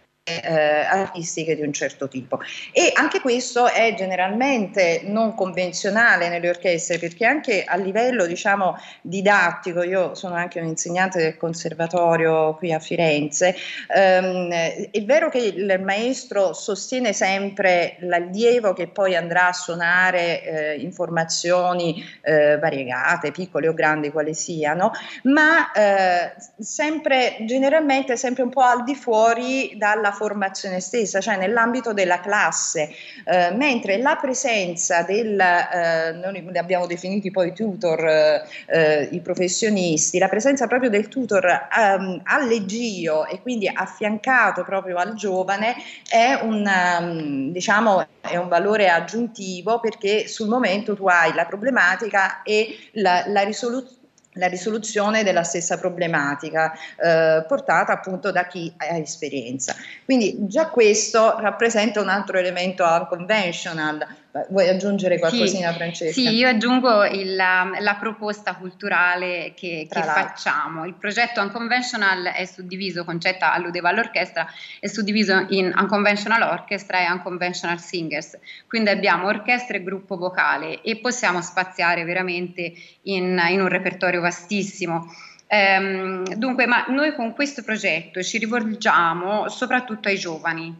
eh, 0.41 0.85
artistiche 0.85 1.55
di 1.55 1.61
un 1.61 1.73
certo 1.73 2.07
tipo. 2.07 2.39
E 2.71 2.91
anche 2.93 3.19
questo 3.19 3.67
è 3.67 3.93
generalmente 3.95 5.01
non 5.05 5.35
convenzionale 5.35 6.29
nelle 6.29 6.49
orchestre, 6.49 6.97
perché 6.99 7.25
anche 7.25 7.63
a 7.63 7.75
livello 7.75 8.25
diciamo 8.25 8.77
didattico, 9.01 9.83
io 9.83 10.15
sono 10.15 10.35
anche 10.35 10.59
un 10.59 10.67
insegnante 10.67 11.19
del 11.19 11.37
conservatorio 11.37 12.55
qui 12.55 12.73
a 12.73 12.79
Firenze, 12.79 13.55
ehm, 13.93 14.51
è 14.51 15.03
vero 15.03 15.29
che 15.29 15.39
il 15.39 15.81
maestro 15.83 16.53
sostiene 16.53 17.13
sempre 17.13 17.97
l'allievo 18.01 18.73
che 18.73 18.87
poi 18.87 19.15
andrà 19.15 19.47
a 19.47 19.53
suonare 19.53 20.43
eh, 20.43 20.75
informazioni 20.75 22.03
eh, 22.21 22.57
variegate, 22.57 23.31
piccole 23.31 23.67
o 23.67 23.73
grandi 23.73 24.11
quali 24.11 24.33
siano, 24.33 24.91
ma 25.23 25.71
eh, 25.71 26.33
sempre 26.59 27.37
generalmente 27.41 28.17
sempre 28.17 28.43
un 28.43 28.49
po' 28.49 28.61
al 28.61 28.83
di 28.83 28.95
fuori 28.95 29.73
dalla 29.77 30.11
formazione 30.19 30.81
stessa, 30.81 31.21
cioè 31.21 31.37
nell'ambito 31.37 31.93
della 31.93 32.19
classe, 32.19 32.89
eh, 33.23 33.51
mentre 33.51 33.97
la 33.99 34.17
presenza 34.19 35.03
del, 35.03 35.39
eh, 35.39 36.11
noi 36.11 36.45
li 36.51 36.57
abbiamo 36.57 36.85
definiti 36.85 37.31
poi 37.31 37.53
tutor, 37.53 38.05
eh, 38.05 38.43
eh, 38.67 39.07
i 39.11 39.21
professionisti, 39.21 40.19
la 40.19 40.27
presenza 40.27 40.67
proprio 40.67 40.89
del 40.89 41.07
tutor 41.07 41.45
ehm, 41.45 42.21
allegio 42.25 43.25
e 43.27 43.41
quindi 43.41 43.71
affiancato 43.73 44.63
proprio 44.65 44.97
al 44.97 45.13
giovane 45.13 45.75
è 46.09 46.37
un, 46.41 46.69
um, 46.99 47.51
diciamo, 47.53 48.05
è 48.19 48.35
un 48.35 48.49
valore 48.49 48.89
aggiuntivo 48.89 49.79
perché 49.79 50.27
sul 50.27 50.49
momento 50.49 50.95
tu 50.95 51.07
hai 51.07 51.33
la 51.33 51.45
problematica 51.45 52.41
e 52.41 52.75
la, 52.93 53.23
la 53.27 53.41
risoluzione 53.43 53.98
la 54.39 54.47
risoluzione 54.47 55.23
della 55.23 55.43
stessa 55.43 55.77
problematica 55.77 56.71
eh, 56.71 57.45
portata 57.47 57.93
appunto 57.93 58.31
da 58.31 58.47
chi 58.47 58.73
ha 58.77 58.97
esperienza. 58.97 59.75
Quindi 60.05 60.47
già 60.47 60.69
questo 60.69 61.37
rappresenta 61.39 62.01
un 62.01 62.09
altro 62.09 62.37
elemento 62.39 62.83
unconventional 62.83 64.05
Vuoi 64.49 64.69
aggiungere 64.69 65.17
qualcosina, 65.17 65.71
sì, 65.71 65.75
Francesca? 65.75 66.13
Sì, 66.13 66.35
io 66.35 66.47
aggiungo 66.47 67.03
il, 67.03 67.35
la 67.35 67.97
proposta 67.99 68.55
culturale 68.55 69.53
che, 69.55 69.87
che 69.89 70.01
facciamo. 70.03 70.85
Il 70.85 70.93
progetto 70.93 71.41
Unconventional 71.41 72.25
è 72.25 72.45
suddiviso, 72.45 73.03
Concetta 73.03 73.51
alludeva 73.51 73.89
all'orchestra, 73.89 74.47
è 74.79 74.85
suddiviso 74.85 75.47
in 75.49 75.73
Unconventional 75.75 76.43
Orchestra 76.43 76.99
e 76.99 77.11
Unconventional 77.11 77.79
Singers. 77.79 78.37
Quindi 78.67 78.91
abbiamo 78.91 79.25
orchestra 79.25 79.77
e 79.77 79.83
gruppo 79.83 80.15
vocale 80.15 80.83
e 80.83 80.97
possiamo 80.97 81.41
spaziare 81.41 82.03
veramente 82.03 82.71
in, 83.03 83.41
in 83.49 83.61
un 83.61 83.67
repertorio 83.67 84.21
vastissimo. 84.21 85.11
Ehm, 85.47 86.35
dunque, 86.35 86.67
ma 86.67 86.85
noi 86.89 87.15
con 87.15 87.33
questo 87.33 87.63
progetto 87.63 88.21
ci 88.21 88.37
rivolgiamo 88.37 89.49
soprattutto 89.49 90.07
ai 90.07 90.19
giovani 90.19 90.77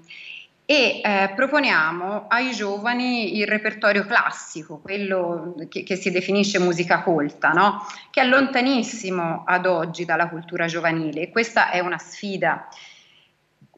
e 0.71 1.01
eh, 1.03 1.31
proponiamo 1.35 2.27
ai 2.27 2.51
giovani 2.51 3.39
il 3.39 3.47
repertorio 3.47 4.05
classico, 4.05 4.77
quello 4.77 5.55
che, 5.67 5.81
che 5.81 5.95
si 5.95 6.11
definisce 6.11 6.59
musica 6.59 7.01
colta, 7.01 7.49
no? 7.49 7.83
che 8.11 8.21
è 8.21 8.23
lontanissimo 8.23 9.45
ad 9.47 9.65
oggi 9.65 10.05
dalla 10.05 10.29
cultura 10.29 10.67
giovanile 10.67 11.31
questa 11.31 11.71
è 11.71 11.79
una 11.79 11.97
sfida. 11.97 12.67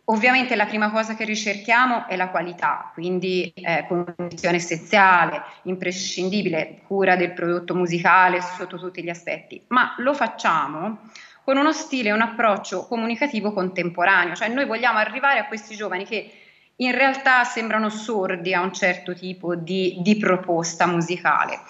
Ovviamente 0.06 0.58
la 0.58 0.66
prima 0.66 0.92
cosa 0.92 1.16
che 1.16 1.24
ricerchiamo 1.24 2.10
è 2.10 2.18
la 2.18 2.28
qualità, 2.28 2.92
quindi 2.94 3.54
eh, 3.56 3.86
condizione 3.88 4.58
essenziale, 4.58 5.44
imprescindibile, 5.64 6.82
cura 6.88 7.16
del 7.16 7.32
prodotto 7.32 7.74
musicale 7.74 8.42
sotto 8.42 8.78
tutti 8.78 9.02
gli 9.02 9.10
aspetti, 9.10 9.64
ma 9.68 9.96
lo 10.00 10.14
facciamo 10.14 11.08
con 11.46 11.56
uno 11.56 11.72
stile 11.72 12.12
un 12.12 12.20
approccio 12.20 12.86
comunicativo 12.86 13.54
contemporaneo, 13.54 14.36
cioè 14.36 14.50
noi 14.50 14.66
vogliamo 14.66 14.98
arrivare 14.98 15.40
a 15.40 15.46
questi 15.46 15.78
giovani 15.78 16.06
che 16.06 16.41
in 16.82 16.92
realtà 16.92 17.44
sembrano 17.44 17.90
sordi 17.90 18.54
a 18.54 18.62
un 18.62 18.74
certo 18.74 19.14
tipo 19.14 19.56
di, 19.56 19.98
di 20.00 20.18
proposta 20.18 20.86
musicale. 20.86 21.62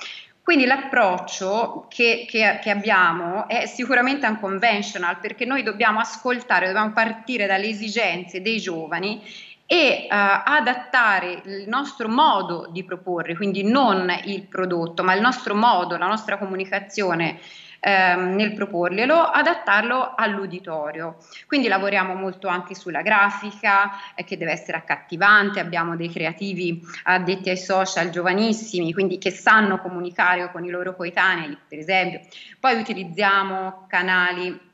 Quindi 0.42 0.66
l'approccio 0.66 1.86
che, 1.88 2.26
che, 2.28 2.60
che, 2.62 2.70
abbiamo 2.72 3.48
è 3.48 3.68
sicuramente 3.68 4.26
unconventional 4.26 5.20
perché 5.20 5.46
noi 5.46 5.64
dobbiamo 5.64 6.00
ascoltare, 6.00 6.66
dobbiamo 6.66 6.92
partire 6.92 7.46
dalle 7.46 7.68
esigenze 7.68 8.42
dei 8.42 8.60
giovani 8.60 9.22
e 9.68 10.08
uh, 10.10 10.14
adattare 10.14 11.42
il 11.46 11.64
nostro 11.68 12.10
modo 12.10 12.68
di 12.72 12.84
proporre, 12.84 13.36
quindi 13.36 13.64
non 13.64 14.14
il 14.26 14.44
prodotto, 14.44 15.04
ma 15.04 15.14
il 15.14 15.22
nostro 15.22 15.56
modo, 15.56 15.96
la 15.96 16.08
nostra 16.08 16.38
comunicazione 16.38 17.40
ehm, 17.82 18.36
nel 18.36 18.54
proporglielo, 18.54 19.16
adattarlo 19.16 20.14
all'uditorio. 20.16 21.18
Quindi 21.48 21.68
lavoriamo 21.68 22.14
molto 22.14 22.48
anche 22.48 22.76
sulla 22.76 23.02
grafica 23.02 24.14
eh, 24.16 24.24
che 24.24 24.38
deve 24.38 24.52
essere 24.52 24.78
accattivante, 24.78 25.60
abbiamo 25.60 25.98
dei 25.98 26.10
creativi 26.10 26.82
addetti 27.04 27.50
ai 27.50 27.58
social 27.58 28.10
giovanissimi, 28.12 28.94
quindi 28.94 29.18
che 29.18 29.32
sanno 29.32 29.80
comunicare 29.80 30.50
con 30.52 30.64
i 30.64 30.70
loro 30.70 30.96
coetanei, 30.96 31.58
per 31.68 31.80
esempio. 31.80 32.22
Poi 32.60 32.80
utilizziamo 32.80 33.86
canali 33.90 34.70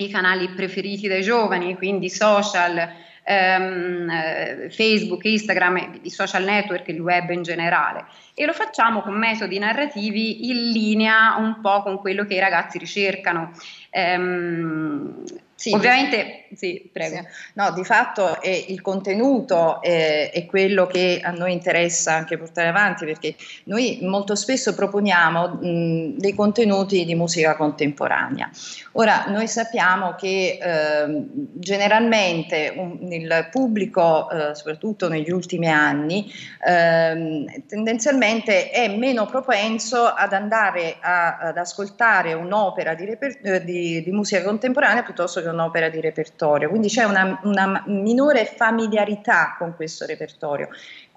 i 0.00 0.08
canali 0.10 0.48
preferiti 0.50 1.08
dai 1.08 1.22
giovani, 1.22 1.74
quindi 1.74 2.08
social, 2.08 2.88
ehm, 3.28 4.08
eh, 4.08 4.70
Facebook, 4.70 5.24
Instagram, 5.24 6.00
i 6.02 6.10
social 6.10 6.44
network, 6.44 6.88
il 6.88 7.00
web 7.00 7.28
in 7.30 7.42
generale. 7.42 8.06
E 8.34 8.46
lo 8.46 8.54
facciamo 8.54 9.02
con 9.02 9.14
metodi 9.14 9.58
narrativi 9.58 10.48
in 10.48 10.70
linea 10.70 11.36
un 11.36 11.60
po' 11.60 11.82
con 11.82 11.98
quello 11.98 12.24
che 12.24 12.34
i 12.34 12.40
ragazzi 12.40 12.78
ricercano. 12.78 13.50
Ehm, 13.90 15.24
sì, 15.58 15.74
Ovviamente, 15.74 16.44
sì, 16.54 16.88
prego. 16.92 17.16
Sì. 17.16 17.26
No, 17.54 17.72
di 17.72 17.82
fatto 17.82 18.40
è 18.40 18.66
il 18.68 18.80
contenuto 18.80 19.82
è, 19.82 20.30
è, 20.32 20.46
quello 20.46 20.86
che 20.86 21.20
a 21.20 21.32
noi 21.32 21.52
interessa 21.52 22.12
anche 22.12 22.38
portare 22.38 22.68
avanti 22.68 23.04
perché 23.04 23.34
noi 23.64 23.98
molto 24.02 24.36
spesso 24.36 24.72
proponiamo 24.72 25.58
mh, 25.60 26.18
dei 26.18 26.32
contenuti 26.32 27.04
di 27.04 27.16
musica 27.16 27.56
contemporanea. 27.56 28.48
Ora, 28.92 29.24
noi 29.26 29.48
sappiamo 29.48 30.14
che 30.14 30.60
eh, 30.62 31.24
generalmente 31.54 32.72
un, 32.76 33.12
il 33.12 33.48
pubblico, 33.50 34.30
eh, 34.30 34.54
soprattutto 34.54 35.08
negli 35.08 35.32
ultimi 35.32 35.66
anni, 35.66 36.32
eh, 36.64 37.64
tendenzialmente 37.66 38.70
è 38.70 38.86
meno 38.96 39.26
propenso 39.26 40.04
ad 40.04 40.32
andare 40.32 40.98
a, 41.00 41.38
ad 41.38 41.58
ascoltare 41.58 42.32
un'opera 42.32 42.94
di, 42.94 43.04
reper- 43.04 43.44
eh, 43.44 43.64
di, 43.64 44.04
di 44.04 44.10
musica 44.12 44.44
contemporanea 44.44 45.02
piuttosto 45.02 45.40
che 45.40 45.46
un'opera 45.50 45.88
di 45.88 46.00
repertorio, 46.00 46.68
quindi 46.68 46.88
c'è 46.88 47.04
una, 47.04 47.40
una 47.44 47.82
minore 47.86 48.44
familiarità 48.44 49.56
con 49.58 49.74
questo 49.74 50.06
repertorio. 50.06 50.68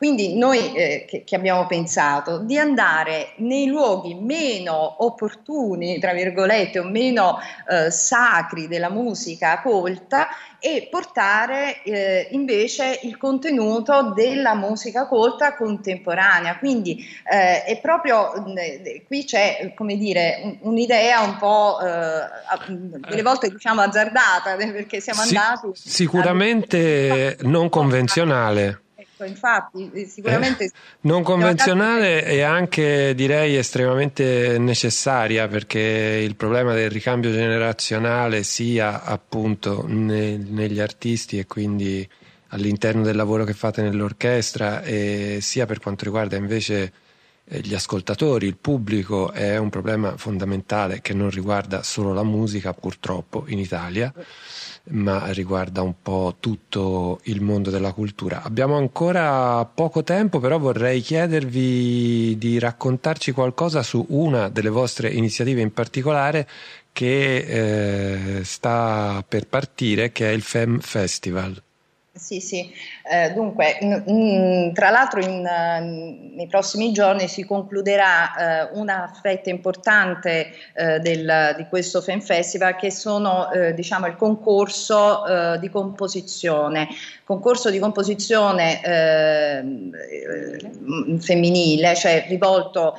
Quindi 0.01 0.35
noi 0.35 0.73
eh, 0.73 1.05
che, 1.07 1.23
che, 1.23 1.35
abbiamo 1.35 1.67
pensato 1.67 2.39
di 2.39 2.57
andare 2.57 3.33
nei 3.35 3.67
luoghi 3.67 4.15
meno 4.15 5.05
opportuni, 5.05 5.99
tra 5.99 6.11
virgolette, 6.11 6.79
o 6.79 6.85
meno 6.85 7.37
eh, 7.69 7.91
sacri 7.91 8.67
della 8.67 8.89
musica 8.89 9.61
colta 9.61 10.29
e 10.57 10.87
portare 10.89 11.83
eh, 11.83 12.29
invece 12.31 13.01
il 13.03 13.15
contenuto 13.17 14.11
della 14.15 14.55
musica 14.55 15.05
colta 15.05 15.55
contemporanea. 15.55 16.57
Quindi 16.57 17.05
eh, 17.31 17.63
è 17.63 17.79
proprio 17.79 18.33
eh, 18.55 19.03
qui 19.05 19.23
c'è 19.23 19.71
come 19.75 19.97
dire 19.97 20.57
un'idea 20.61 21.21
un 21.21 21.37
po' 21.37 21.77
eh, 21.79 22.67
delle 23.07 23.21
volte 23.21 23.51
diciamo 23.51 23.81
azzardata 23.81 24.55
perché 24.73 24.99
siamo 24.99 25.21
andati 25.21 25.69
sicuramente 25.75 27.37
a... 27.39 27.45
non 27.47 27.69
convenzionale 27.69 28.81
Ecco, 29.21 29.25
infatti, 29.25 29.91
eh, 29.93 30.05
sicuramente... 30.05 30.65
Eh, 30.65 30.71
non 31.01 31.21
convenzionale 31.23 32.25
e 32.25 32.41
anche 32.41 33.13
direi 33.13 33.55
estremamente 33.55 34.57
necessaria 34.57 35.47
perché 35.47 35.79
il 35.79 36.35
problema 36.35 36.73
del 36.73 36.89
ricambio 36.89 37.31
generazionale 37.31 38.43
sia 38.43 39.03
appunto 39.03 39.85
ne, 39.87 40.37
negli 40.37 40.79
artisti 40.79 41.37
e 41.37 41.45
quindi 41.45 42.07
all'interno 42.47 43.03
del 43.03 43.15
lavoro 43.15 43.43
che 43.43 43.53
fate 43.53 43.81
nell'orchestra 43.81 44.81
e 44.81 45.39
sia 45.41 45.65
per 45.65 45.79
quanto 45.79 46.03
riguarda 46.03 46.35
invece 46.35 46.91
eh, 47.45 47.59
gli 47.61 47.73
ascoltatori, 47.73 48.47
il 48.47 48.57
pubblico 48.57 49.31
è 49.31 49.57
un 49.57 49.69
problema 49.69 50.17
fondamentale 50.17 51.01
che 51.01 51.13
non 51.13 51.29
riguarda 51.29 51.83
solo 51.83 52.13
la 52.13 52.23
musica 52.23 52.73
purtroppo 52.73 53.45
in 53.47 53.59
Italia 53.59 54.11
ma 54.89 55.31
riguarda 55.31 55.81
un 55.81 55.93
po' 56.01 56.35
tutto 56.39 57.19
il 57.23 57.41
mondo 57.41 57.69
della 57.69 57.93
cultura. 57.93 58.41
Abbiamo 58.41 58.75
ancora 58.75 59.63
poco 59.65 60.03
tempo, 60.03 60.39
però 60.39 60.57
vorrei 60.57 61.01
chiedervi 61.01 62.37
di 62.37 62.59
raccontarci 62.59 63.31
qualcosa 63.31 63.83
su 63.83 64.05
una 64.09 64.49
delle 64.49 64.69
vostre 64.69 65.09
iniziative 65.09 65.61
in 65.61 65.73
particolare 65.73 66.47
che 66.91 68.39
eh, 68.39 68.43
sta 68.43 69.23
per 69.27 69.47
partire, 69.47 70.11
che 70.11 70.29
è 70.29 70.33
il 70.33 70.41
FEM 70.41 70.79
Festival. 70.79 71.61
Sì, 72.13 72.41
sì, 72.41 72.69
eh, 73.03 73.31
dunque, 73.33 73.77
n- 73.81 74.03
n- 74.05 74.73
tra 74.73 74.89
l'altro 74.89 75.21
in, 75.21 75.41
nei 76.35 76.47
prossimi 76.47 76.91
giorni 76.91 77.27
si 77.27 77.45
concluderà 77.45 78.69
uh, 78.71 78.79
una 78.79 79.11
fetta 79.21 79.49
importante 79.49 80.51
uh, 80.75 80.99
del, 80.99 81.55
di 81.57 81.65
questo 81.67 82.01
Fem 82.01 82.21
Festival 82.21 82.75
che 82.75 82.91
sono 82.91 83.49
diciamo, 83.73 84.07
il 84.07 84.15
concorso 84.15 85.23
di 85.59 85.69
composizione, 85.69 86.87
concorso 87.23 87.69
di 87.69 87.79
composizione 87.79 88.79
femminile, 91.19 91.95
cioè 91.95 92.25
rivolto 92.27 92.97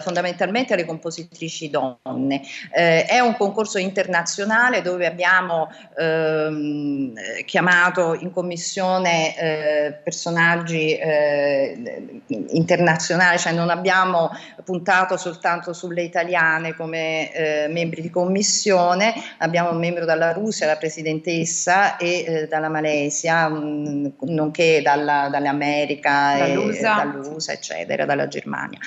fondamentalmente 0.00 0.74
alle 0.74 0.84
compositrici 0.84 1.70
donne. 1.70 2.42
è 2.70 3.18
un 3.20 3.36
concorso 3.36 3.78
internazionale 3.78 4.82
dove 4.82 5.06
abbiamo 5.06 5.70
ehm, 5.96 7.14
chiamato 7.44 8.14
in 8.14 8.32
commissione 8.32 9.34
eh, 9.50 9.92
personaggi 10.02 10.96
eh, 10.96 12.22
internazionali, 12.26 13.38
cioè 13.38 13.52
non 13.52 13.70
abbiamo 13.70 14.30
puntato 14.64 15.16
soltanto 15.16 15.72
sulle 15.72 16.02
italiane 16.02 16.74
come 16.74 17.32
eh, 17.32 17.68
membri 17.68 18.02
di 18.02 18.10
commissione, 18.10 19.12
abbiamo 19.38 19.70
un 19.70 19.78
membro 19.78 20.04
dalla 20.04 20.32
Russia, 20.32 20.66
la 20.66 20.76
presidentessa 20.76 21.96
e 21.96 22.24
eh, 22.26 22.46
dalla 22.46 22.68
Malesia, 22.68 23.48
mh, 23.48 24.14
nonché 24.26 24.80
dalla, 24.82 25.28
dall'America, 25.30 26.36
dall'USA. 26.38 27.02
E, 27.02 27.04
dall'USA, 27.04 27.52
eccetera, 27.52 28.04
dalla 28.04 28.28
Germania. 28.28 28.78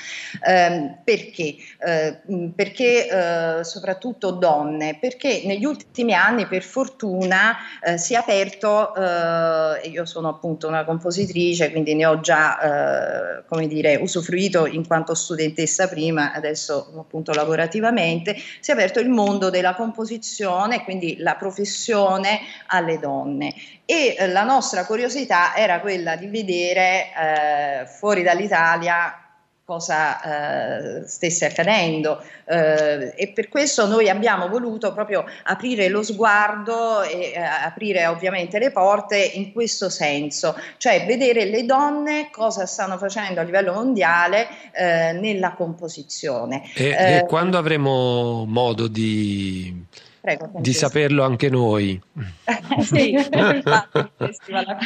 Ehm, 0.46 0.98
perché? 1.04 1.56
Eh, 1.78 2.20
perché 2.54 3.08
eh, 3.08 3.64
soprattutto 3.64 4.30
donne? 4.30 4.96
Perché 4.98 5.42
negli 5.44 5.64
ultimi 5.64 6.14
anni 6.14 6.46
per 6.46 6.62
fortuna 6.62 7.56
si 7.96 8.14
è 8.14 8.16
aperto 8.16 8.92
io 9.82 10.04
sono 10.04 10.28
appunto 10.44 10.68
una 10.68 10.84
compositrice, 10.84 11.70
quindi 11.70 11.94
ne 11.94 12.04
ho 12.04 12.20
già, 12.20 13.38
eh, 13.38 13.44
come 13.48 13.66
dire, 13.66 13.96
usufruito 13.96 14.66
in 14.66 14.86
quanto 14.86 15.14
studentessa 15.14 15.88
prima, 15.88 16.32
adesso 16.34 16.92
appunto 16.98 17.32
lavorativamente, 17.32 18.36
si 18.60 18.70
è 18.70 18.74
aperto 18.74 19.00
il 19.00 19.08
mondo 19.08 19.48
della 19.48 19.74
composizione, 19.74 20.84
quindi 20.84 21.16
la 21.18 21.36
professione 21.36 22.40
alle 22.66 22.98
donne. 22.98 23.54
E 23.86 24.16
eh, 24.18 24.28
la 24.28 24.44
nostra 24.44 24.84
curiosità 24.84 25.56
era 25.56 25.80
quella 25.80 26.16
di 26.16 26.26
vedere 26.26 27.06
eh, 27.16 27.86
fuori 27.86 28.22
dall'Italia 28.22 29.23
cosa 29.64 31.00
eh, 31.00 31.08
stesse 31.08 31.46
accadendo 31.46 32.22
eh, 32.44 33.14
e 33.16 33.32
per 33.34 33.48
questo 33.48 33.86
noi 33.86 34.10
abbiamo 34.10 34.48
voluto 34.48 34.92
proprio 34.92 35.24
aprire 35.44 35.88
lo 35.88 36.02
sguardo 36.02 37.02
e 37.02 37.32
eh, 37.32 37.38
aprire 37.40 38.06
ovviamente 38.06 38.58
le 38.58 38.70
porte 38.70 39.16
in 39.16 39.52
questo 39.52 39.88
senso, 39.88 40.54
cioè 40.76 41.06
vedere 41.06 41.46
le 41.46 41.64
donne 41.64 42.28
cosa 42.30 42.66
stanno 42.66 42.98
facendo 42.98 43.40
a 43.40 43.42
livello 43.42 43.72
mondiale 43.72 44.48
eh, 44.72 45.12
nella 45.12 45.52
composizione. 45.52 46.62
E, 46.74 46.88
e 46.88 47.16
eh, 47.16 47.24
quando 47.26 47.56
avremo 47.56 48.44
modo 48.46 48.86
di 48.86 49.82
Prego, 50.24 50.50
di 50.54 50.72
saperlo 50.72 51.22
anche 51.22 51.50
noi. 51.50 52.00
sì, 52.80 53.14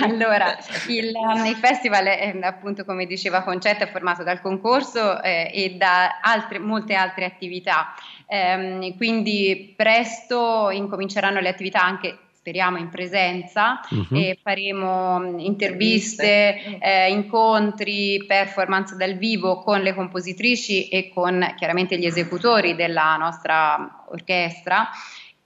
allora, 0.03 0.59
il, 0.89 1.13
il, 1.47 1.57
festival 1.61 2.07
è 2.07 2.37
appunto 2.43 2.85
come 2.85 3.07
diceva 3.07 3.45
Concetta 3.45 3.85
è 3.85 3.89
formato 3.89 4.25
dal 4.25 4.41
concorso 4.41 5.23
eh, 5.23 5.49
e 5.55 5.77
da 5.77 6.19
altre, 6.21 6.59
molte 6.59 6.95
altre 6.95 7.25
attività, 7.25 7.95
eh, 8.27 8.93
quindi 8.97 9.75
presto 9.77 10.71
incominceranno 10.71 11.39
le 11.39 11.51
attività 11.51 11.85
anche 11.85 12.19
speriamo 12.33 12.79
in 12.79 12.89
presenza 12.89 13.79
uh-huh. 13.91 14.17
e 14.17 14.39
faremo 14.43 15.39
interviste, 15.39 16.81
eh, 16.81 17.11
incontri, 17.11 18.25
performance 18.27 18.97
dal 18.97 19.15
vivo 19.15 19.63
con 19.63 19.83
le 19.83 19.95
compositrici 19.95 20.89
e 20.89 21.13
con 21.15 21.55
chiaramente 21.57 21.97
gli 21.97 22.07
esecutori 22.07 22.75
della 22.75 23.17
nostra 23.17 24.05
orchestra 24.09 24.89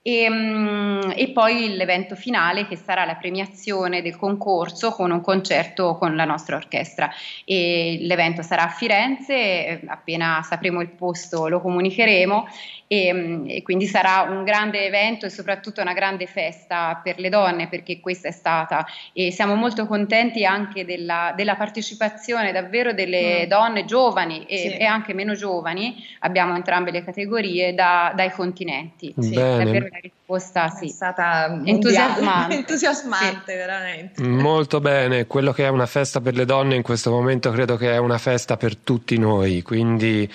e, 0.05 0.23
ehm, 0.23 1.13
e, 1.15 1.29
poi 1.29 1.75
l'evento 1.75 2.15
finale 2.15 2.67
che 2.67 2.75
sarà 2.75 3.05
la 3.05 3.15
premiazione 3.15 4.01
del 4.01 4.17
concorso 4.17 4.91
con 4.91 5.11
un 5.11 5.21
concerto 5.21 5.95
con 5.97 6.15
la 6.15 6.25
nostra 6.25 6.57
orchestra. 6.57 7.09
E 7.45 7.97
l'evento 8.01 8.41
sarà 8.41 8.63
a 8.63 8.69
Firenze, 8.69 9.81
appena 9.87 10.41
sapremo 10.43 10.81
il 10.81 10.89
posto 10.89 11.47
lo 11.47 11.61
comunicheremo 11.61 12.47
e, 12.87 13.43
e, 13.47 13.61
quindi 13.63 13.85
sarà 13.85 14.29
un 14.29 14.43
grande 14.43 14.85
evento 14.85 15.25
e 15.25 15.29
soprattutto 15.29 15.81
una 15.81 15.93
grande 15.93 16.27
festa 16.27 16.99
per 17.01 17.17
le 17.19 17.29
donne 17.29 17.69
perché 17.69 18.01
questa 18.01 18.27
è 18.27 18.31
stata 18.31 18.85
e 19.13 19.31
siamo 19.31 19.55
molto 19.55 19.87
contenti 19.87 20.43
anche 20.45 20.83
della, 20.83 21.33
della 21.35 21.55
partecipazione 21.55 22.51
davvero 22.51 22.91
delle 22.91 23.45
mm. 23.45 23.47
donne 23.47 23.85
giovani 23.85 24.45
e, 24.45 24.57
sì. 24.57 24.77
e, 24.77 24.83
anche 24.83 25.13
meno 25.13 25.33
giovani, 25.33 25.95
abbiamo 26.19 26.55
entrambe 26.55 26.91
le 26.91 27.03
categorie 27.05 27.73
da, 27.73 28.11
dai 28.13 28.31
continenti. 28.31 29.13
Sì, 29.17 29.33
davvero 29.33 29.87
la 29.93 29.99
risposta 30.01 30.69
sì. 30.69 30.85
è 30.85 30.89
stata 30.89 31.61
entusiasmante, 31.63 32.55
entusiasmante 32.57 33.51
sì. 33.51 33.57
veramente. 33.57 34.23
Molto 34.23 34.79
bene, 34.79 35.27
quello 35.27 35.53
che 35.53 35.65
è 35.65 35.69
una 35.69 35.85
festa 35.85 36.19
per 36.19 36.33
le 36.33 36.45
donne 36.45 36.75
in 36.75 36.81
questo 36.81 37.11
momento 37.11 37.51
credo 37.51 37.77
che 37.77 37.91
è 37.91 37.97
una 37.97 38.17
festa 38.17 38.57
per 38.57 38.75
tutti 38.75 39.17
noi, 39.19 39.61
quindi 39.61 40.29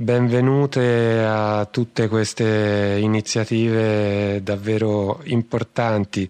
Benvenute 0.00 1.22
a 1.26 1.66
tutte 1.66 2.08
queste 2.08 2.96
iniziative 3.02 4.42
davvero 4.42 5.20
importanti. 5.24 6.26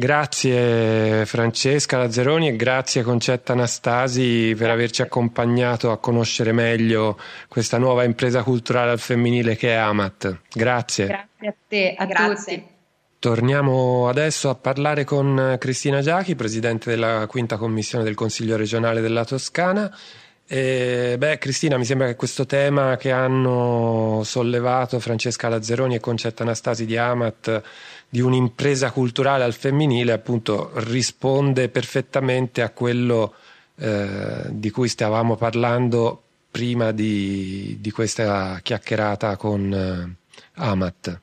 Grazie 0.00 1.26
Francesca 1.26 1.98
Lazzeroni 1.98 2.48
e 2.48 2.56
grazie 2.56 3.02
Concetta 3.02 3.52
Anastasi 3.52 4.54
per 4.56 4.70
averci 4.70 5.02
accompagnato 5.02 5.90
a 5.90 5.98
conoscere 5.98 6.52
meglio 6.52 7.18
questa 7.48 7.76
nuova 7.76 8.04
impresa 8.04 8.42
culturale 8.42 8.92
al 8.92 8.98
femminile 8.98 9.56
che 9.56 9.72
è 9.72 9.74
Amat. 9.74 10.38
Grazie. 10.54 11.04
Grazie 11.06 11.48
a 11.48 11.54
te, 11.68 11.94
a 11.98 12.06
grazie. 12.06 12.54
tutti. 12.54 12.68
Torniamo 13.18 14.08
adesso 14.08 14.48
a 14.48 14.54
parlare 14.54 15.04
con 15.04 15.56
Cristina 15.58 16.00
Giachi, 16.00 16.34
Presidente 16.34 16.88
della 16.88 17.26
quinta 17.26 17.58
commissione 17.58 18.02
del 18.02 18.14
Consiglio 18.14 18.56
regionale 18.56 19.02
della 19.02 19.26
Toscana. 19.26 19.94
E, 20.52 21.14
beh, 21.16 21.38
Cristina, 21.38 21.78
mi 21.78 21.84
sembra 21.84 22.08
che 22.08 22.16
questo 22.16 22.44
tema 22.44 22.96
che 22.96 23.12
hanno 23.12 24.22
sollevato 24.24 24.98
Francesca 24.98 25.48
Lazzeroni 25.48 25.94
e 25.94 26.00
Concetta 26.00 26.42
Anastasi 26.42 26.86
di 26.86 26.96
Amat 26.96 27.62
di 28.08 28.20
un'impresa 28.20 28.90
culturale 28.90 29.44
al 29.44 29.52
femminile, 29.52 30.10
appunto, 30.10 30.72
risponde 30.74 31.68
perfettamente 31.68 32.62
a 32.62 32.70
quello 32.70 33.34
eh, 33.76 34.46
di 34.48 34.70
cui 34.70 34.88
stavamo 34.88 35.36
parlando 35.36 36.20
prima 36.50 36.90
di, 36.90 37.76
di 37.80 37.92
questa 37.92 38.58
chiacchierata 38.60 39.36
con 39.36 39.72
eh, 39.72 40.16
Amat. 40.54 41.20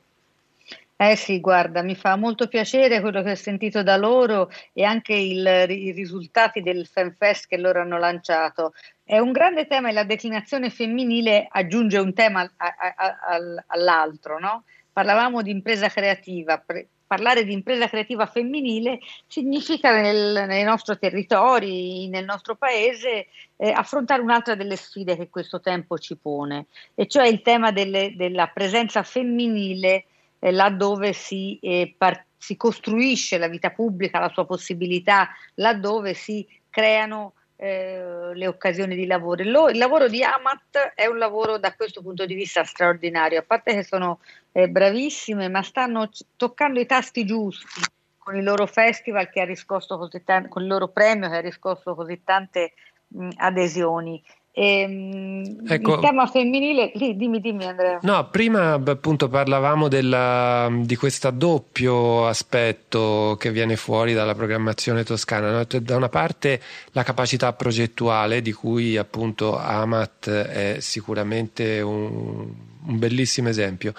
Eh 1.00 1.14
sì, 1.14 1.38
guarda, 1.38 1.80
mi 1.82 1.94
fa 1.94 2.16
molto 2.16 2.48
piacere 2.48 3.00
quello 3.00 3.22
che 3.22 3.30
ho 3.30 3.34
sentito 3.36 3.84
da 3.84 3.96
loro 3.96 4.50
e 4.72 4.82
anche 4.82 5.14
il, 5.14 5.46
i 5.68 5.92
risultati 5.92 6.60
del 6.60 6.88
FemFest 6.88 7.46
che 7.46 7.56
loro 7.56 7.80
hanno 7.80 7.98
lanciato. 7.98 8.72
È 9.04 9.16
un 9.16 9.30
grande 9.30 9.68
tema 9.68 9.90
e 9.90 9.92
la 9.92 10.02
declinazione 10.02 10.70
femminile 10.70 11.46
aggiunge 11.48 11.98
un 11.98 12.12
tema 12.14 12.40
a, 12.40 12.74
a, 12.76 12.94
a, 12.96 13.64
all'altro, 13.68 14.40
no? 14.40 14.64
Parlavamo 14.92 15.40
di 15.40 15.52
impresa 15.52 15.88
creativa, 15.88 16.58
pre- 16.58 16.88
parlare 17.06 17.44
di 17.44 17.52
impresa 17.52 17.86
creativa 17.86 18.26
femminile 18.26 18.98
significa 19.28 20.00
nel, 20.00 20.46
nei 20.48 20.64
nostri 20.64 20.98
territori, 20.98 22.08
nel 22.08 22.24
nostro 22.24 22.56
paese, 22.56 23.28
eh, 23.56 23.70
affrontare 23.70 24.20
un'altra 24.20 24.56
delle 24.56 24.74
sfide 24.74 25.16
che 25.16 25.30
questo 25.30 25.60
tempo 25.60 25.96
ci 25.96 26.16
pone, 26.16 26.66
e 26.96 27.06
cioè 27.06 27.28
il 27.28 27.40
tema 27.42 27.70
delle, 27.70 28.14
della 28.16 28.48
presenza 28.48 29.04
femminile 29.04 30.06
eh, 30.38 30.50
laddove 30.52 31.12
si, 31.12 31.58
eh, 31.60 31.94
par- 31.96 32.24
si 32.36 32.56
costruisce 32.56 33.38
la 33.38 33.48
vita 33.48 33.70
pubblica, 33.70 34.20
la 34.20 34.30
sua 34.30 34.46
possibilità, 34.46 35.28
laddove 35.54 36.14
si 36.14 36.46
creano 36.70 37.34
eh, 37.56 38.30
le 38.34 38.46
occasioni 38.46 38.94
di 38.94 39.06
lavoro. 39.06 39.42
Lo, 39.44 39.68
il 39.68 39.78
lavoro 39.78 40.08
di 40.08 40.22
Amat 40.22 40.92
è 40.94 41.06
un 41.06 41.18
lavoro 41.18 41.58
da 41.58 41.74
questo 41.74 42.02
punto 42.02 42.24
di 42.24 42.34
vista 42.34 42.62
straordinario, 42.62 43.40
a 43.40 43.42
parte 43.42 43.74
che 43.74 43.82
sono 43.82 44.20
eh, 44.52 44.68
bravissime, 44.68 45.48
ma 45.48 45.62
stanno 45.62 46.08
c- 46.08 46.24
toccando 46.36 46.78
i 46.78 46.86
tasti 46.86 47.24
giusti 47.24 47.80
con 48.16 48.36
il 48.36 48.44
loro 48.44 48.66
festival 48.66 49.28
che 49.30 49.40
ha 49.40 49.44
riscosso 49.44 49.98
così 49.98 50.22
tante, 50.22 50.48
con 50.48 50.62
il 50.62 50.68
loro 50.68 50.88
premio 50.88 51.28
che 51.30 51.36
ha 51.36 51.40
riscosso 51.40 51.94
così 51.94 52.22
tante 52.22 52.74
mh, 53.08 53.30
adesioni. 53.36 54.22
Ehm, 54.60 55.60
ecco, 55.68 55.94
il 55.94 56.00
tema 56.00 56.26
femminile, 56.26 56.90
dimmi, 57.14 57.38
dimmi 57.38 57.64
Andrea. 57.64 58.00
No, 58.02 58.28
prima 58.28 58.72
appunto 58.72 59.28
parlavamo 59.28 59.86
della, 59.86 60.68
di 60.80 60.96
questo 60.96 61.30
doppio 61.30 62.26
aspetto 62.26 63.36
che 63.38 63.52
viene 63.52 63.76
fuori 63.76 64.14
dalla 64.14 64.34
programmazione 64.34 65.04
toscana. 65.04 65.52
No? 65.52 65.80
Da 65.80 65.94
una 65.94 66.08
parte 66.08 66.60
la 66.90 67.04
capacità 67.04 67.52
progettuale 67.52 68.42
di 68.42 68.52
cui 68.52 68.96
appunto 68.96 69.56
Amat 69.56 70.28
è 70.28 70.80
sicuramente 70.80 71.80
un, 71.80 72.52
un 72.84 72.98
bellissimo 72.98 73.48
esempio 73.48 73.92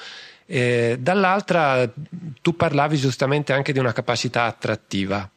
E 0.45 0.97
dall'altra 0.99 1.89
tu 2.41 2.53
parlavi 2.57 2.97
giustamente 2.97 3.53
anche 3.53 3.71
di 3.71 3.79
una 3.79 3.93
capacità 3.93 4.43
attrattiva, 4.43 5.29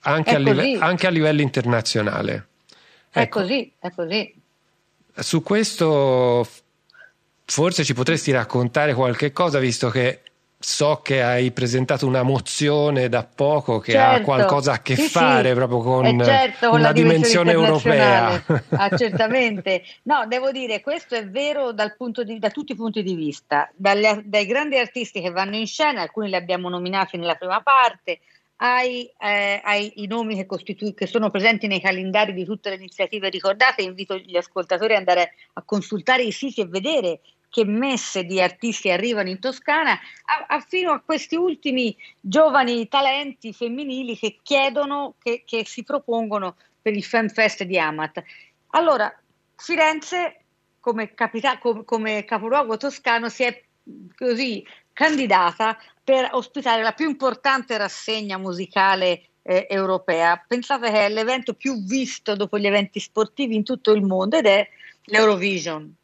anche, 0.00 0.34
a, 0.34 0.38
live- 0.38 0.78
anche 0.80 1.06
a, 1.06 1.10
livello 1.10 1.42
internazionale. 1.42 2.48
È 3.08 3.20
ecco, 3.20 3.38
così, 3.38 3.72
è 3.78 3.90
così. 3.92 4.42
Su 5.16 5.42
questo 5.42 6.46
forse 7.44 7.84
ci 7.84 7.94
potresti 7.94 8.32
raccontare 8.32 8.94
qualche 8.94 9.32
cosa, 9.32 9.58
visto 9.58 9.90
che 9.90 10.20
so 10.64 11.00
che 11.02 11.22
hai 11.22 11.50
presentato 11.50 12.06
una 12.06 12.22
mozione 12.22 13.10
da 13.10 13.22
poco 13.22 13.80
che 13.80 13.92
certo. 13.92 14.16
ha 14.16 14.20
qualcosa 14.24 14.72
a 14.72 14.80
che 14.80 14.96
sì, 14.96 15.08
fare 15.08 15.50
sì. 15.50 15.54
proprio 15.54 15.78
con, 15.80 16.06
eh 16.06 16.24
certo, 16.24 16.70
con 16.70 16.80
la 16.80 16.92
dimensione, 16.92 17.52
europea. 17.52 18.42
Ah, 18.70 18.88
certamente. 18.96 19.82
No, 20.04 20.24
devo 20.26 20.50
dire, 20.50 20.80
questo 20.80 21.14
è 21.14 21.28
vero 21.28 21.72
di, 21.72 22.38
da 22.38 22.50
tutti 22.50 22.72
i 22.72 22.76
punti 22.76 23.02
di 23.02 23.14
vista, 23.14 23.70
Dalle, 23.76 24.22
dai 24.24 24.46
grandi 24.46 24.78
artisti 24.78 25.20
che 25.20 25.30
vanno 25.30 25.56
in 25.56 25.66
scena, 25.66 26.00
alcuni 26.00 26.28
li 26.28 26.36
abbiamo 26.36 26.70
nominati 26.70 27.18
nella 27.18 27.34
prima 27.34 27.60
parte, 27.60 28.20
ai, 28.56 29.10
eh, 29.18 29.60
ai 29.62 29.92
nomi 30.06 30.36
che, 30.36 30.46
costitu- 30.46 30.94
che 30.94 31.06
sono 31.06 31.30
presenti 31.30 31.66
nei 31.66 31.80
calendari 31.80 32.32
di 32.32 32.44
tutte 32.44 32.70
le 32.70 32.76
iniziative 32.76 33.28
ricordate, 33.28 33.82
invito 33.82 34.16
gli 34.16 34.36
ascoltatori 34.36 34.92
ad 34.92 35.00
andare 35.00 35.34
a 35.54 35.62
consultare 35.62 36.22
i 36.22 36.32
siti 36.32 36.60
e 36.60 36.66
vedere 36.66 37.20
che 37.48 37.64
messe 37.64 38.24
di 38.24 38.40
artisti 38.40 38.90
arrivano 38.90 39.28
in 39.28 39.38
Toscana, 39.38 39.92
a, 39.92 40.56
a 40.56 40.60
fino 40.60 40.90
a 40.90 41.00
questi 41.00 41.36
ultimi 41.36 41.96
giovani 42.20 42.88
talenti 42.88 43.52
femminili 43.52 44.18
che 44.18 44.38
chiedono, 44.42 45.14
che, 45.22 45.44
che 45.46 45.64
si 45.64 45.84
propongono 45.84 46.56
per 46.82 46.94
il 46.96 47.04
Fan 47.04 47.28
Fest 47.28 47.62
di 47.62 47.78
Amat. 47.78 48.22
Allora, 48.70 49.12
Firenze, 49.56 50.40
come, 50.80 51.14
capita- 51.14 51.58
come, 51.58 51.84
come 51.84 52.24
capoluogo 52.24 52.76
toscano, 52.76 53.28
si 53.28 53.44
è 53.44 53.62
così 54.16 54.66
candidata 54.92 55.78
per 56.04 56.28
ospitare 56.32 56.82
la 56.82 56.92
più 56.92 57.08
importante 57.08 57.76
rassegna 57.78 58.36
musicale 58.36 59.28
eh, 59.42 59.66
europea. 59.68 60.42
Pensate 60.46 60.90
che 60.90 61.06
è 61.06 61.08
l'evento 61.08 61.54
più 61.54 61.82
visto 61.82 62.36
dopo 62.36 62.58
gli 62.58 62.66
eventi 62.66 63.00
sportivi 63.00 63.54
in 63.54 63.64
tutto 63.64 63.92
il 63.92 64.02
mondo 64.02 64.36
ed 64.36 64.46
è 64.46 64.68
l'Eurovision. 65.04 65.94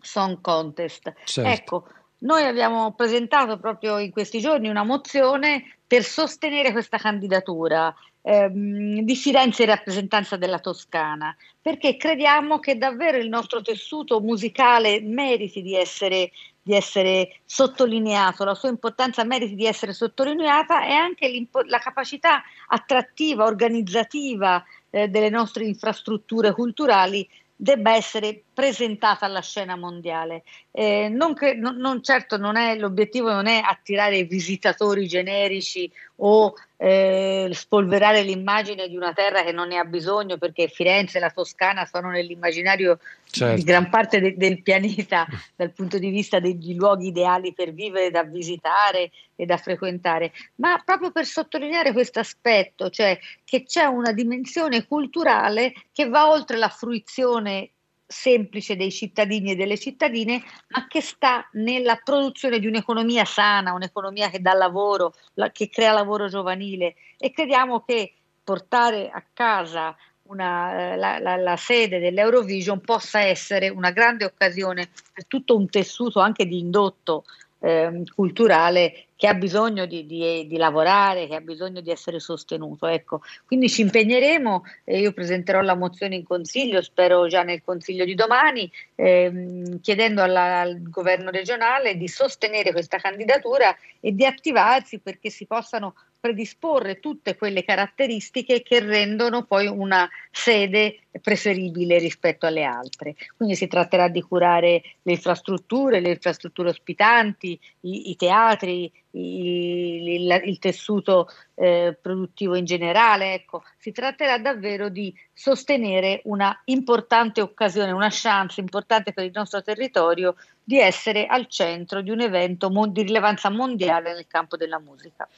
Song 0.00 0.40
Contest. 0.40 1.12
Certo. 1.24 1.50
Ecco, 1.50 1.86
noi 2.18 2.44
abbiamo 2.44 2.92
presentato 2.92 3.58
proprio 3.58 3.98
in 3.98 4.10
questi 4.10 4.40
giorni 4.40 4.68
una 4.68 4.84
mozione 4.84 5.76
per 5.86 6.02
sostenere 6.02 6.72
questa 6.72 6.98
candidatura 6.98 7.94
ehm, 8.22 9.00
di 9.00 9.16
Firenze 9.16 9.62
in 9.62 9.68
rappresentanza 9.68 10.36
della 10.36 10.58
Toscana, 10.58 11.36
perché 11.60 11.96
crediamo 11.96 12.58
che 12.58 12.78
davvero 12.78 13.18
il 13.18 13.28
nostro 13.28 13.60
tessuto 13.62 14.20
musicale 14.20 15.00
meriti 15.00 15.62
di 15.62 15.76
essere, 15.76 16.30
di 16.62 16.74
essere 16.74 17.40
sottolineato, 17.44 18.44
la 18.44 18.54
sua 18.54 18.68
importanza 18.68 19.24
meriti 19.24 19.54
di 19.54 19.66
essere 19.66 19.92
sottolineata 19.92 20.86
e 20.86 20.92
anche 20.92 21.46
la 21.66 21.78
capacità 21.78 22.42
attrattiva, 22.68 23.44
organizzativa 23.44 24.64
eh, 24.90 25.08
delle 25.08 25.28
nostre 25.28 25.64
infrastrutture 25.64 26.52
culturali 26.52 27.28
debba 27.62 27.94
essere 27.94 28.42
presentata 28.52 29.24
alla 29.24 29.40
scena 29.40 29.76
mondiale. 29.76 30.42
Eh, 30.72 31.08
non, 31.08 31.32
che, 31.32 31.54
non, 31.54 31.76
non 31.76 32.02
certo 32.02 32.36
non 32.36 32.56
è, 32.56 32.76
l'obiettivo 32.76 33.30
non 33.30 33.46
è 33.46 33.60
attirare 33.64 34.24
visitatori 34.24 35.06
generici 35.06 35.88
o 36.16 36.54
eh, 36.84 37.48
spolverare 37.52 38.22
l'immagine 38.22 38.88
di 38.88 38.96
una 38.96 39.12
terra 39.12 39.44
che 39.44 39.52
non 39.52 39.68
ne 39.68 39.78
ha 39.78 39.84
bisogno 39.84 40.36
perché 40.36 40.66
Firenze 40.66 41.18
e 41.18 41.20
la 41.20 41.30
Toscana 41.30 41.86
sono 41.86 42.10
nell'immaginario 42.10 42.98
certo. 43.30 43.54
di 43.54 43.62
gran 43.62 43.88
parte 43.88 44.20
de- 44.20 44.34
del 44.36 44.62
pianeta 44.62 45.24
dal 45.54 45.70
punto 45.70 45.98
di 45.98 46.10
vista 46.10 46.40
degli 46.40 46.74
luoghi 46.74 47.06
ideali 47.06 47.52
per 47.52 47.72
vivere, 47.72 48.10
da 48.10 48.24
visitare 48.24 49.12
e 49.36 49.46
da 49.46 49.58
frequentare, 49.58 50.32
ma 50.56 50.82
proprio 50.84 51.12
per 51.12 51.24
sottolineare 51.24 51.92
questo 51.92 52.18
aspetto, 52.18 52.90
cioè 52.90 53.16
che 53.44 53.62
c'è 53.62 53.84
una 53.84 54.10
dimensione 54.10 54.84
culturale 54.84 55.72
che 55.92 56.08
va 56.08 56.28
oltre 56.28 56.56
la 56.56 56.68
fruizione 56.68 57.70
semplice 58.12 58.76
dei 58.76 58.92
cittadini 58.92 59.52
e 59.52 59.56
delle 59.56 59.78
cittadine, 59.78 60.42
ma 60.68 60.86
che 60.86 61.00
sta 61.00 61.48
nella 61.52 61.96
produzione 61.96 62.60
di 62.60 62.66
un'economia 62.66 63.24
sana, 63.24 63.72
un'economia 63.72 64.30
che 64.30 64.40
dà 64.40 64.52
lavoro, 64.52 65.14
la, 65.34 65.50
che 65.50 65.68
crea 65.68 65.92
lavoro 65.92 66.28
giovanile. 66.28 66.94
E 67.18 67.32
crediamo 67.32 67.82
che 67.84 68.12
portare 68.44 69.10
a 69.10 69.24
casa 69.32 69.96
una, 70.24 70.92
eh, 70.92 70.96
la, 70.96 71.18
la, 71.18 71.36
la, 71.36 71.56
sede 71.56 71.98
dell'Eurovision 71.98 72.80
possa 72.80 73.20
essere 73.20 73.68
una 73.68 73.90
grande 73.90 74.24
occasione 74.24 74.88
per 75.12 75.26
tutto 75.26 75.56
un 75.56 75.68
tessuto 75.68 76.20
anche 76.20 76.46
di 76.46 76.58
indotto 76.58 77.24
eh, 77.60 78.02
culturale 78.14 79.06
che 79.22 79.28
ha 79.28 79.34
bisogno 79.34 79.86
di, 79.86 80.04
di, 80.04 80.48
di, 80.48 80.56
lavorare, 80.56 81.28
che 81.28 81.36
ha 81.36 81.40
bisogno 81.40 81.80
di 81.80 81.92
essere 81.92 82.18
sostenuto. 82.18 82.88
Ecco. 82.88 83.20
Quindi 83.46 83.68
ci 83.68 83.82
impegneremo, 83.82 84.64
eh, 84.82 84.98
io 84.98 85.12
presenterò 85.12 85.60
la 85.60 85.76
mozione 85.76 86.16
in 86.16 86.24
consiglio, 86.24 86.82
spero 86.82 87.28
già 87.28 87.44
nel 87.44 87.62
consiglio 87.62 88.04
di 88.04 88.16
domani, 88.16 88.68
ehm, 88.96 89.78
chiedendo 89.80 90.24
alla, 90.24 90.62
al 90.62 90.82
governo 90.82 91.30
regionale 91.30 91.96
di 91.96 92.08
sostenere 92.08 92.72
questa 92.72 92.96
candidatura 92.96 93.72
e 94.00 94.12
di 94.12 94.26
attivarsi 94.26 94.98
perché 94.98 95.30
si 95.30 95.46
possano 95.46 95.94
predisporre 96.22 97.00
tutte 97.00 97.34
quelle 97.34 97.64
caratteristiche 97.64 98.62
che 98.62 98.78
rendono 98.78 99.42
poi 99.42 99.66
una 99.66 100.08
sede 100.30 101.00
preferibile 101.20 101.98
rispetto 101.98 102.46
alle 102.46 102.62
altre. 102.62 103.16
Quindi 103.36 103.56
si 103.56 103.66
tratterà 103.66 104.06
di 104.06 104.22
curare 104.22 104.82
le 105.02 105.12
infrastrutture, 105.12 105.98
le 105.98 106.10
infrastrutture 106.10 106.68
ospitanti, 106.68 107.58
i, 107.80 108.10
i 108.10 108.16
teatri, 108.16 108.84
i, 109.10 110.14
il, 110.14 110.42
il, 110.44 110.58
tessuto 110.60 111.26
eh, 111.56 111.98
produttivo 112.00 112.54
in 112.54 112.66
generale. 112.66 113.34
Ecco, 113.34 113.64
si 113.76 113.90
tratterà 113.90 114.38
davvero 114.38 114.88
di 114.88 115.12
sostenere 115.32 116.20
una 116.26 116.56
importante 116.66 117.40
occasione, 117.40 117.90
una 117.90 118.10
chance 118.12 118.60
importante 118.60 119.12
per 119.12 119.24
il 119.24 119.32
nostro 119.34 119.60
territorio 119.60 120.36
di 120.62 120.78
essere 120.78 121.26
al 121.26 121.48
centro 121.48 122.00
di 122.00 122.10
un 122.10 122.20
evento 122.20 122.70
mon- 122.70 122.92
di 122.92 123.02
rilevanza 123.02 123.50
mondiale 123.50 124.14
nel 124.14 124.28
campo 124.28 124.56
della 124.56 124.78
musica. 124.78 125.28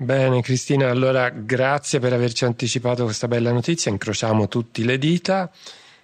Bene 0.00 0.42
Cristina, 0.42 0.90
allora 0.90 1.28
grazie 1.28 1.98
per 1.98 2.12
averci 2.12 2.44
anticipato 2.44 3.02
questa 3.02 3.26
bella 3.26 3.50
notizia, 3.50 3.90
incrociamo 3.90 4.46
tutti 4.46 4.84
le 4.84 4.96
dita 4.96 5.50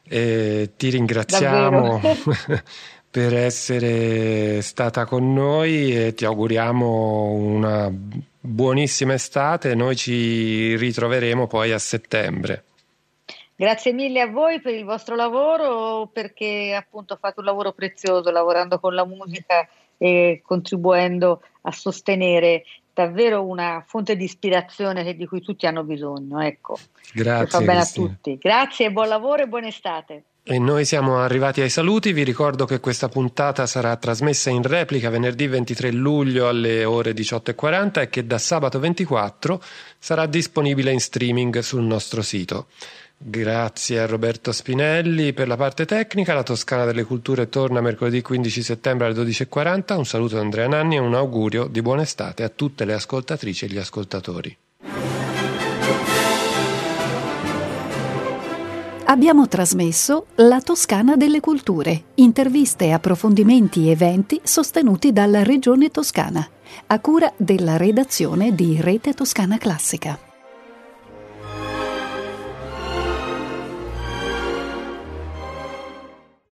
e 0.03 0.73
ti 0.77 0.91
ringraziamo 0.91 2.01
per 3.09 3.35
essere 3.37 4.63
stata 4.63 5.05
con 5.05 5.33
noi 5.33 5.97
e 5.97 6.13
ti 6.13 6.25
auguriamo 6.25 7.31
una 7.35 7.89
buonissima 7.89 9.15
estate, 9.15 9.77
noi 9.77 9.95
ci 9.95 10.75
ritroveremo 10.75 11.47
poi 11.47 11.71
a 11.71 11.79
settembre. 11.79 12.65
Grazie 13.55 13.93
mille 13.93 14.23
a 14.23 14.27
voi 14.29 14.61
per 14.61 14.75
il 14.75 14.85
vostro 14.85 15.15
lavoro 15.15 16.11
perché 16.13 16.75
appunto 16.77 17.15
fate 17.15 17.39
un 17.39 17.47
lavoro 17.47 17.71
prezioso 17.71 18.33
lavorando 18.33 18.81
con 18.81 18.93
la 18.93 19.05
musica 19.05 19.69
e 19.97 20.43
contribuendo 20.45 21.43
a 21.63 21.71
sostenere 21.71 22.65
davvero 22.95 23.45
una 23.45 23.83
fonte 23.87 24.17
di 24.17 24.25
ispirazione 24.25 25.15
di 25.15 25.27
cui 25.27 25.43
tutti 25.43 25.67
hanno 25.67 25.83
bisogno. 25.83 26.41
Ecco. 26.41 26.79
Grazie. 27.13 27.47
Fa 27.47 27.61
bene 27.61 27.81
a 27.81 27.87
tutti. 27.87 28.39
Grazie, 28.41 28.91
buon 28.93 29.09
lavoro 29.09 29.43
e 29.43 29.49
buona 29.49 29.67
estate. 29.67 30.25
E 30.47 30.59
noi 30.59 30.85
siamo 30.85 31.21
arrivati 31.21 31.63
ai 31.63 31.71
saluti, 31.71 32.13
vi 32.13 32.23
ricordo 32.23 32.67
che 32.67 32.79
questa 32.79 33.09
puntata 33.09 33.67
sarà 33.67 33.97
trasmessa 33.97 34.51
in 34.51 34.63
replica 34.63 35.09
venerdì 35.09 35.47
23 35.47 35.91
luglio 35.91 36.49
alle 36.49 36.85
ore 36.85 37.13
18.40 37.13 38.01
e 38.03 38.11
che 38.11 38.27
da 38.27 38.37
sabato 38.37 38.79
24 38.79 39.59
sarà 39.99 40.27
disponibile 40.27 40.93
in 40.93 41.01
streaming 41.01 41.61
sul 41.61 41.83
nostro 41.83 42.21
sito. 42.21 42.67
Grazie 43.17 44.01
a 44.01 44.07
Roberto 44.07 44.53
Spinelli 44.53 45.33
per 45.33 45.49
la 45.49 45.57
parte 45.57 45.87
tecnica. 45.87 46.35
La 46.35 46.43
Toscana 46.43 46.85
delle 46.85 47.05
Culture 47.05 47.49
torna 47.49 47.81
mercoledì 47.81 48.21
15 48.21 48.63
settembre 48.63 49.07
alle 49.07 49.23
12.40. 49.23 49.97
Un 49.97 50.05
saluto 50.05 50.35
da 50.35 50.43
Andrea 50.43 50.69
Nanni 50.69 50.97
e 50.97 51.01
un 51.01 51.15
augurio 51.15 51.67
di 51.67 51.81
buona 51.81 52.03
estate 52.03 52.43
a 52.43 52.49
tutte 52.51 52.85
le 52.85 52.93
ascoltatrici 52.93 53.65
e 53.65 53.69
gli 53.69 53.79
ascoltatori. 53.79 54.57
Abbiamo 59.07 59.47
trasmesso 59.49 60.27
La 60.37 60.61
Toscana 60.61 61.15
delle 61.17 61.41
Culture, 61.41 62.05
interviste, 62.17 62.91
approfondimenti 62.91 63.89
e 63.89 63.91
eventi 63.93 64.41
sostenuti 64.43 65.13
dalla 65.13 65.43
Regione 65.43 65.91
Toscana, 65.91 66.47
a 66.87 67.01
cura 67.01 67.33
della 67.37 67.77
redazione 67.77 68.55
di 68.55 68.81
Rete 68.81 69.13
Toscana 69.13 69.59
Classica. 69.59 70.19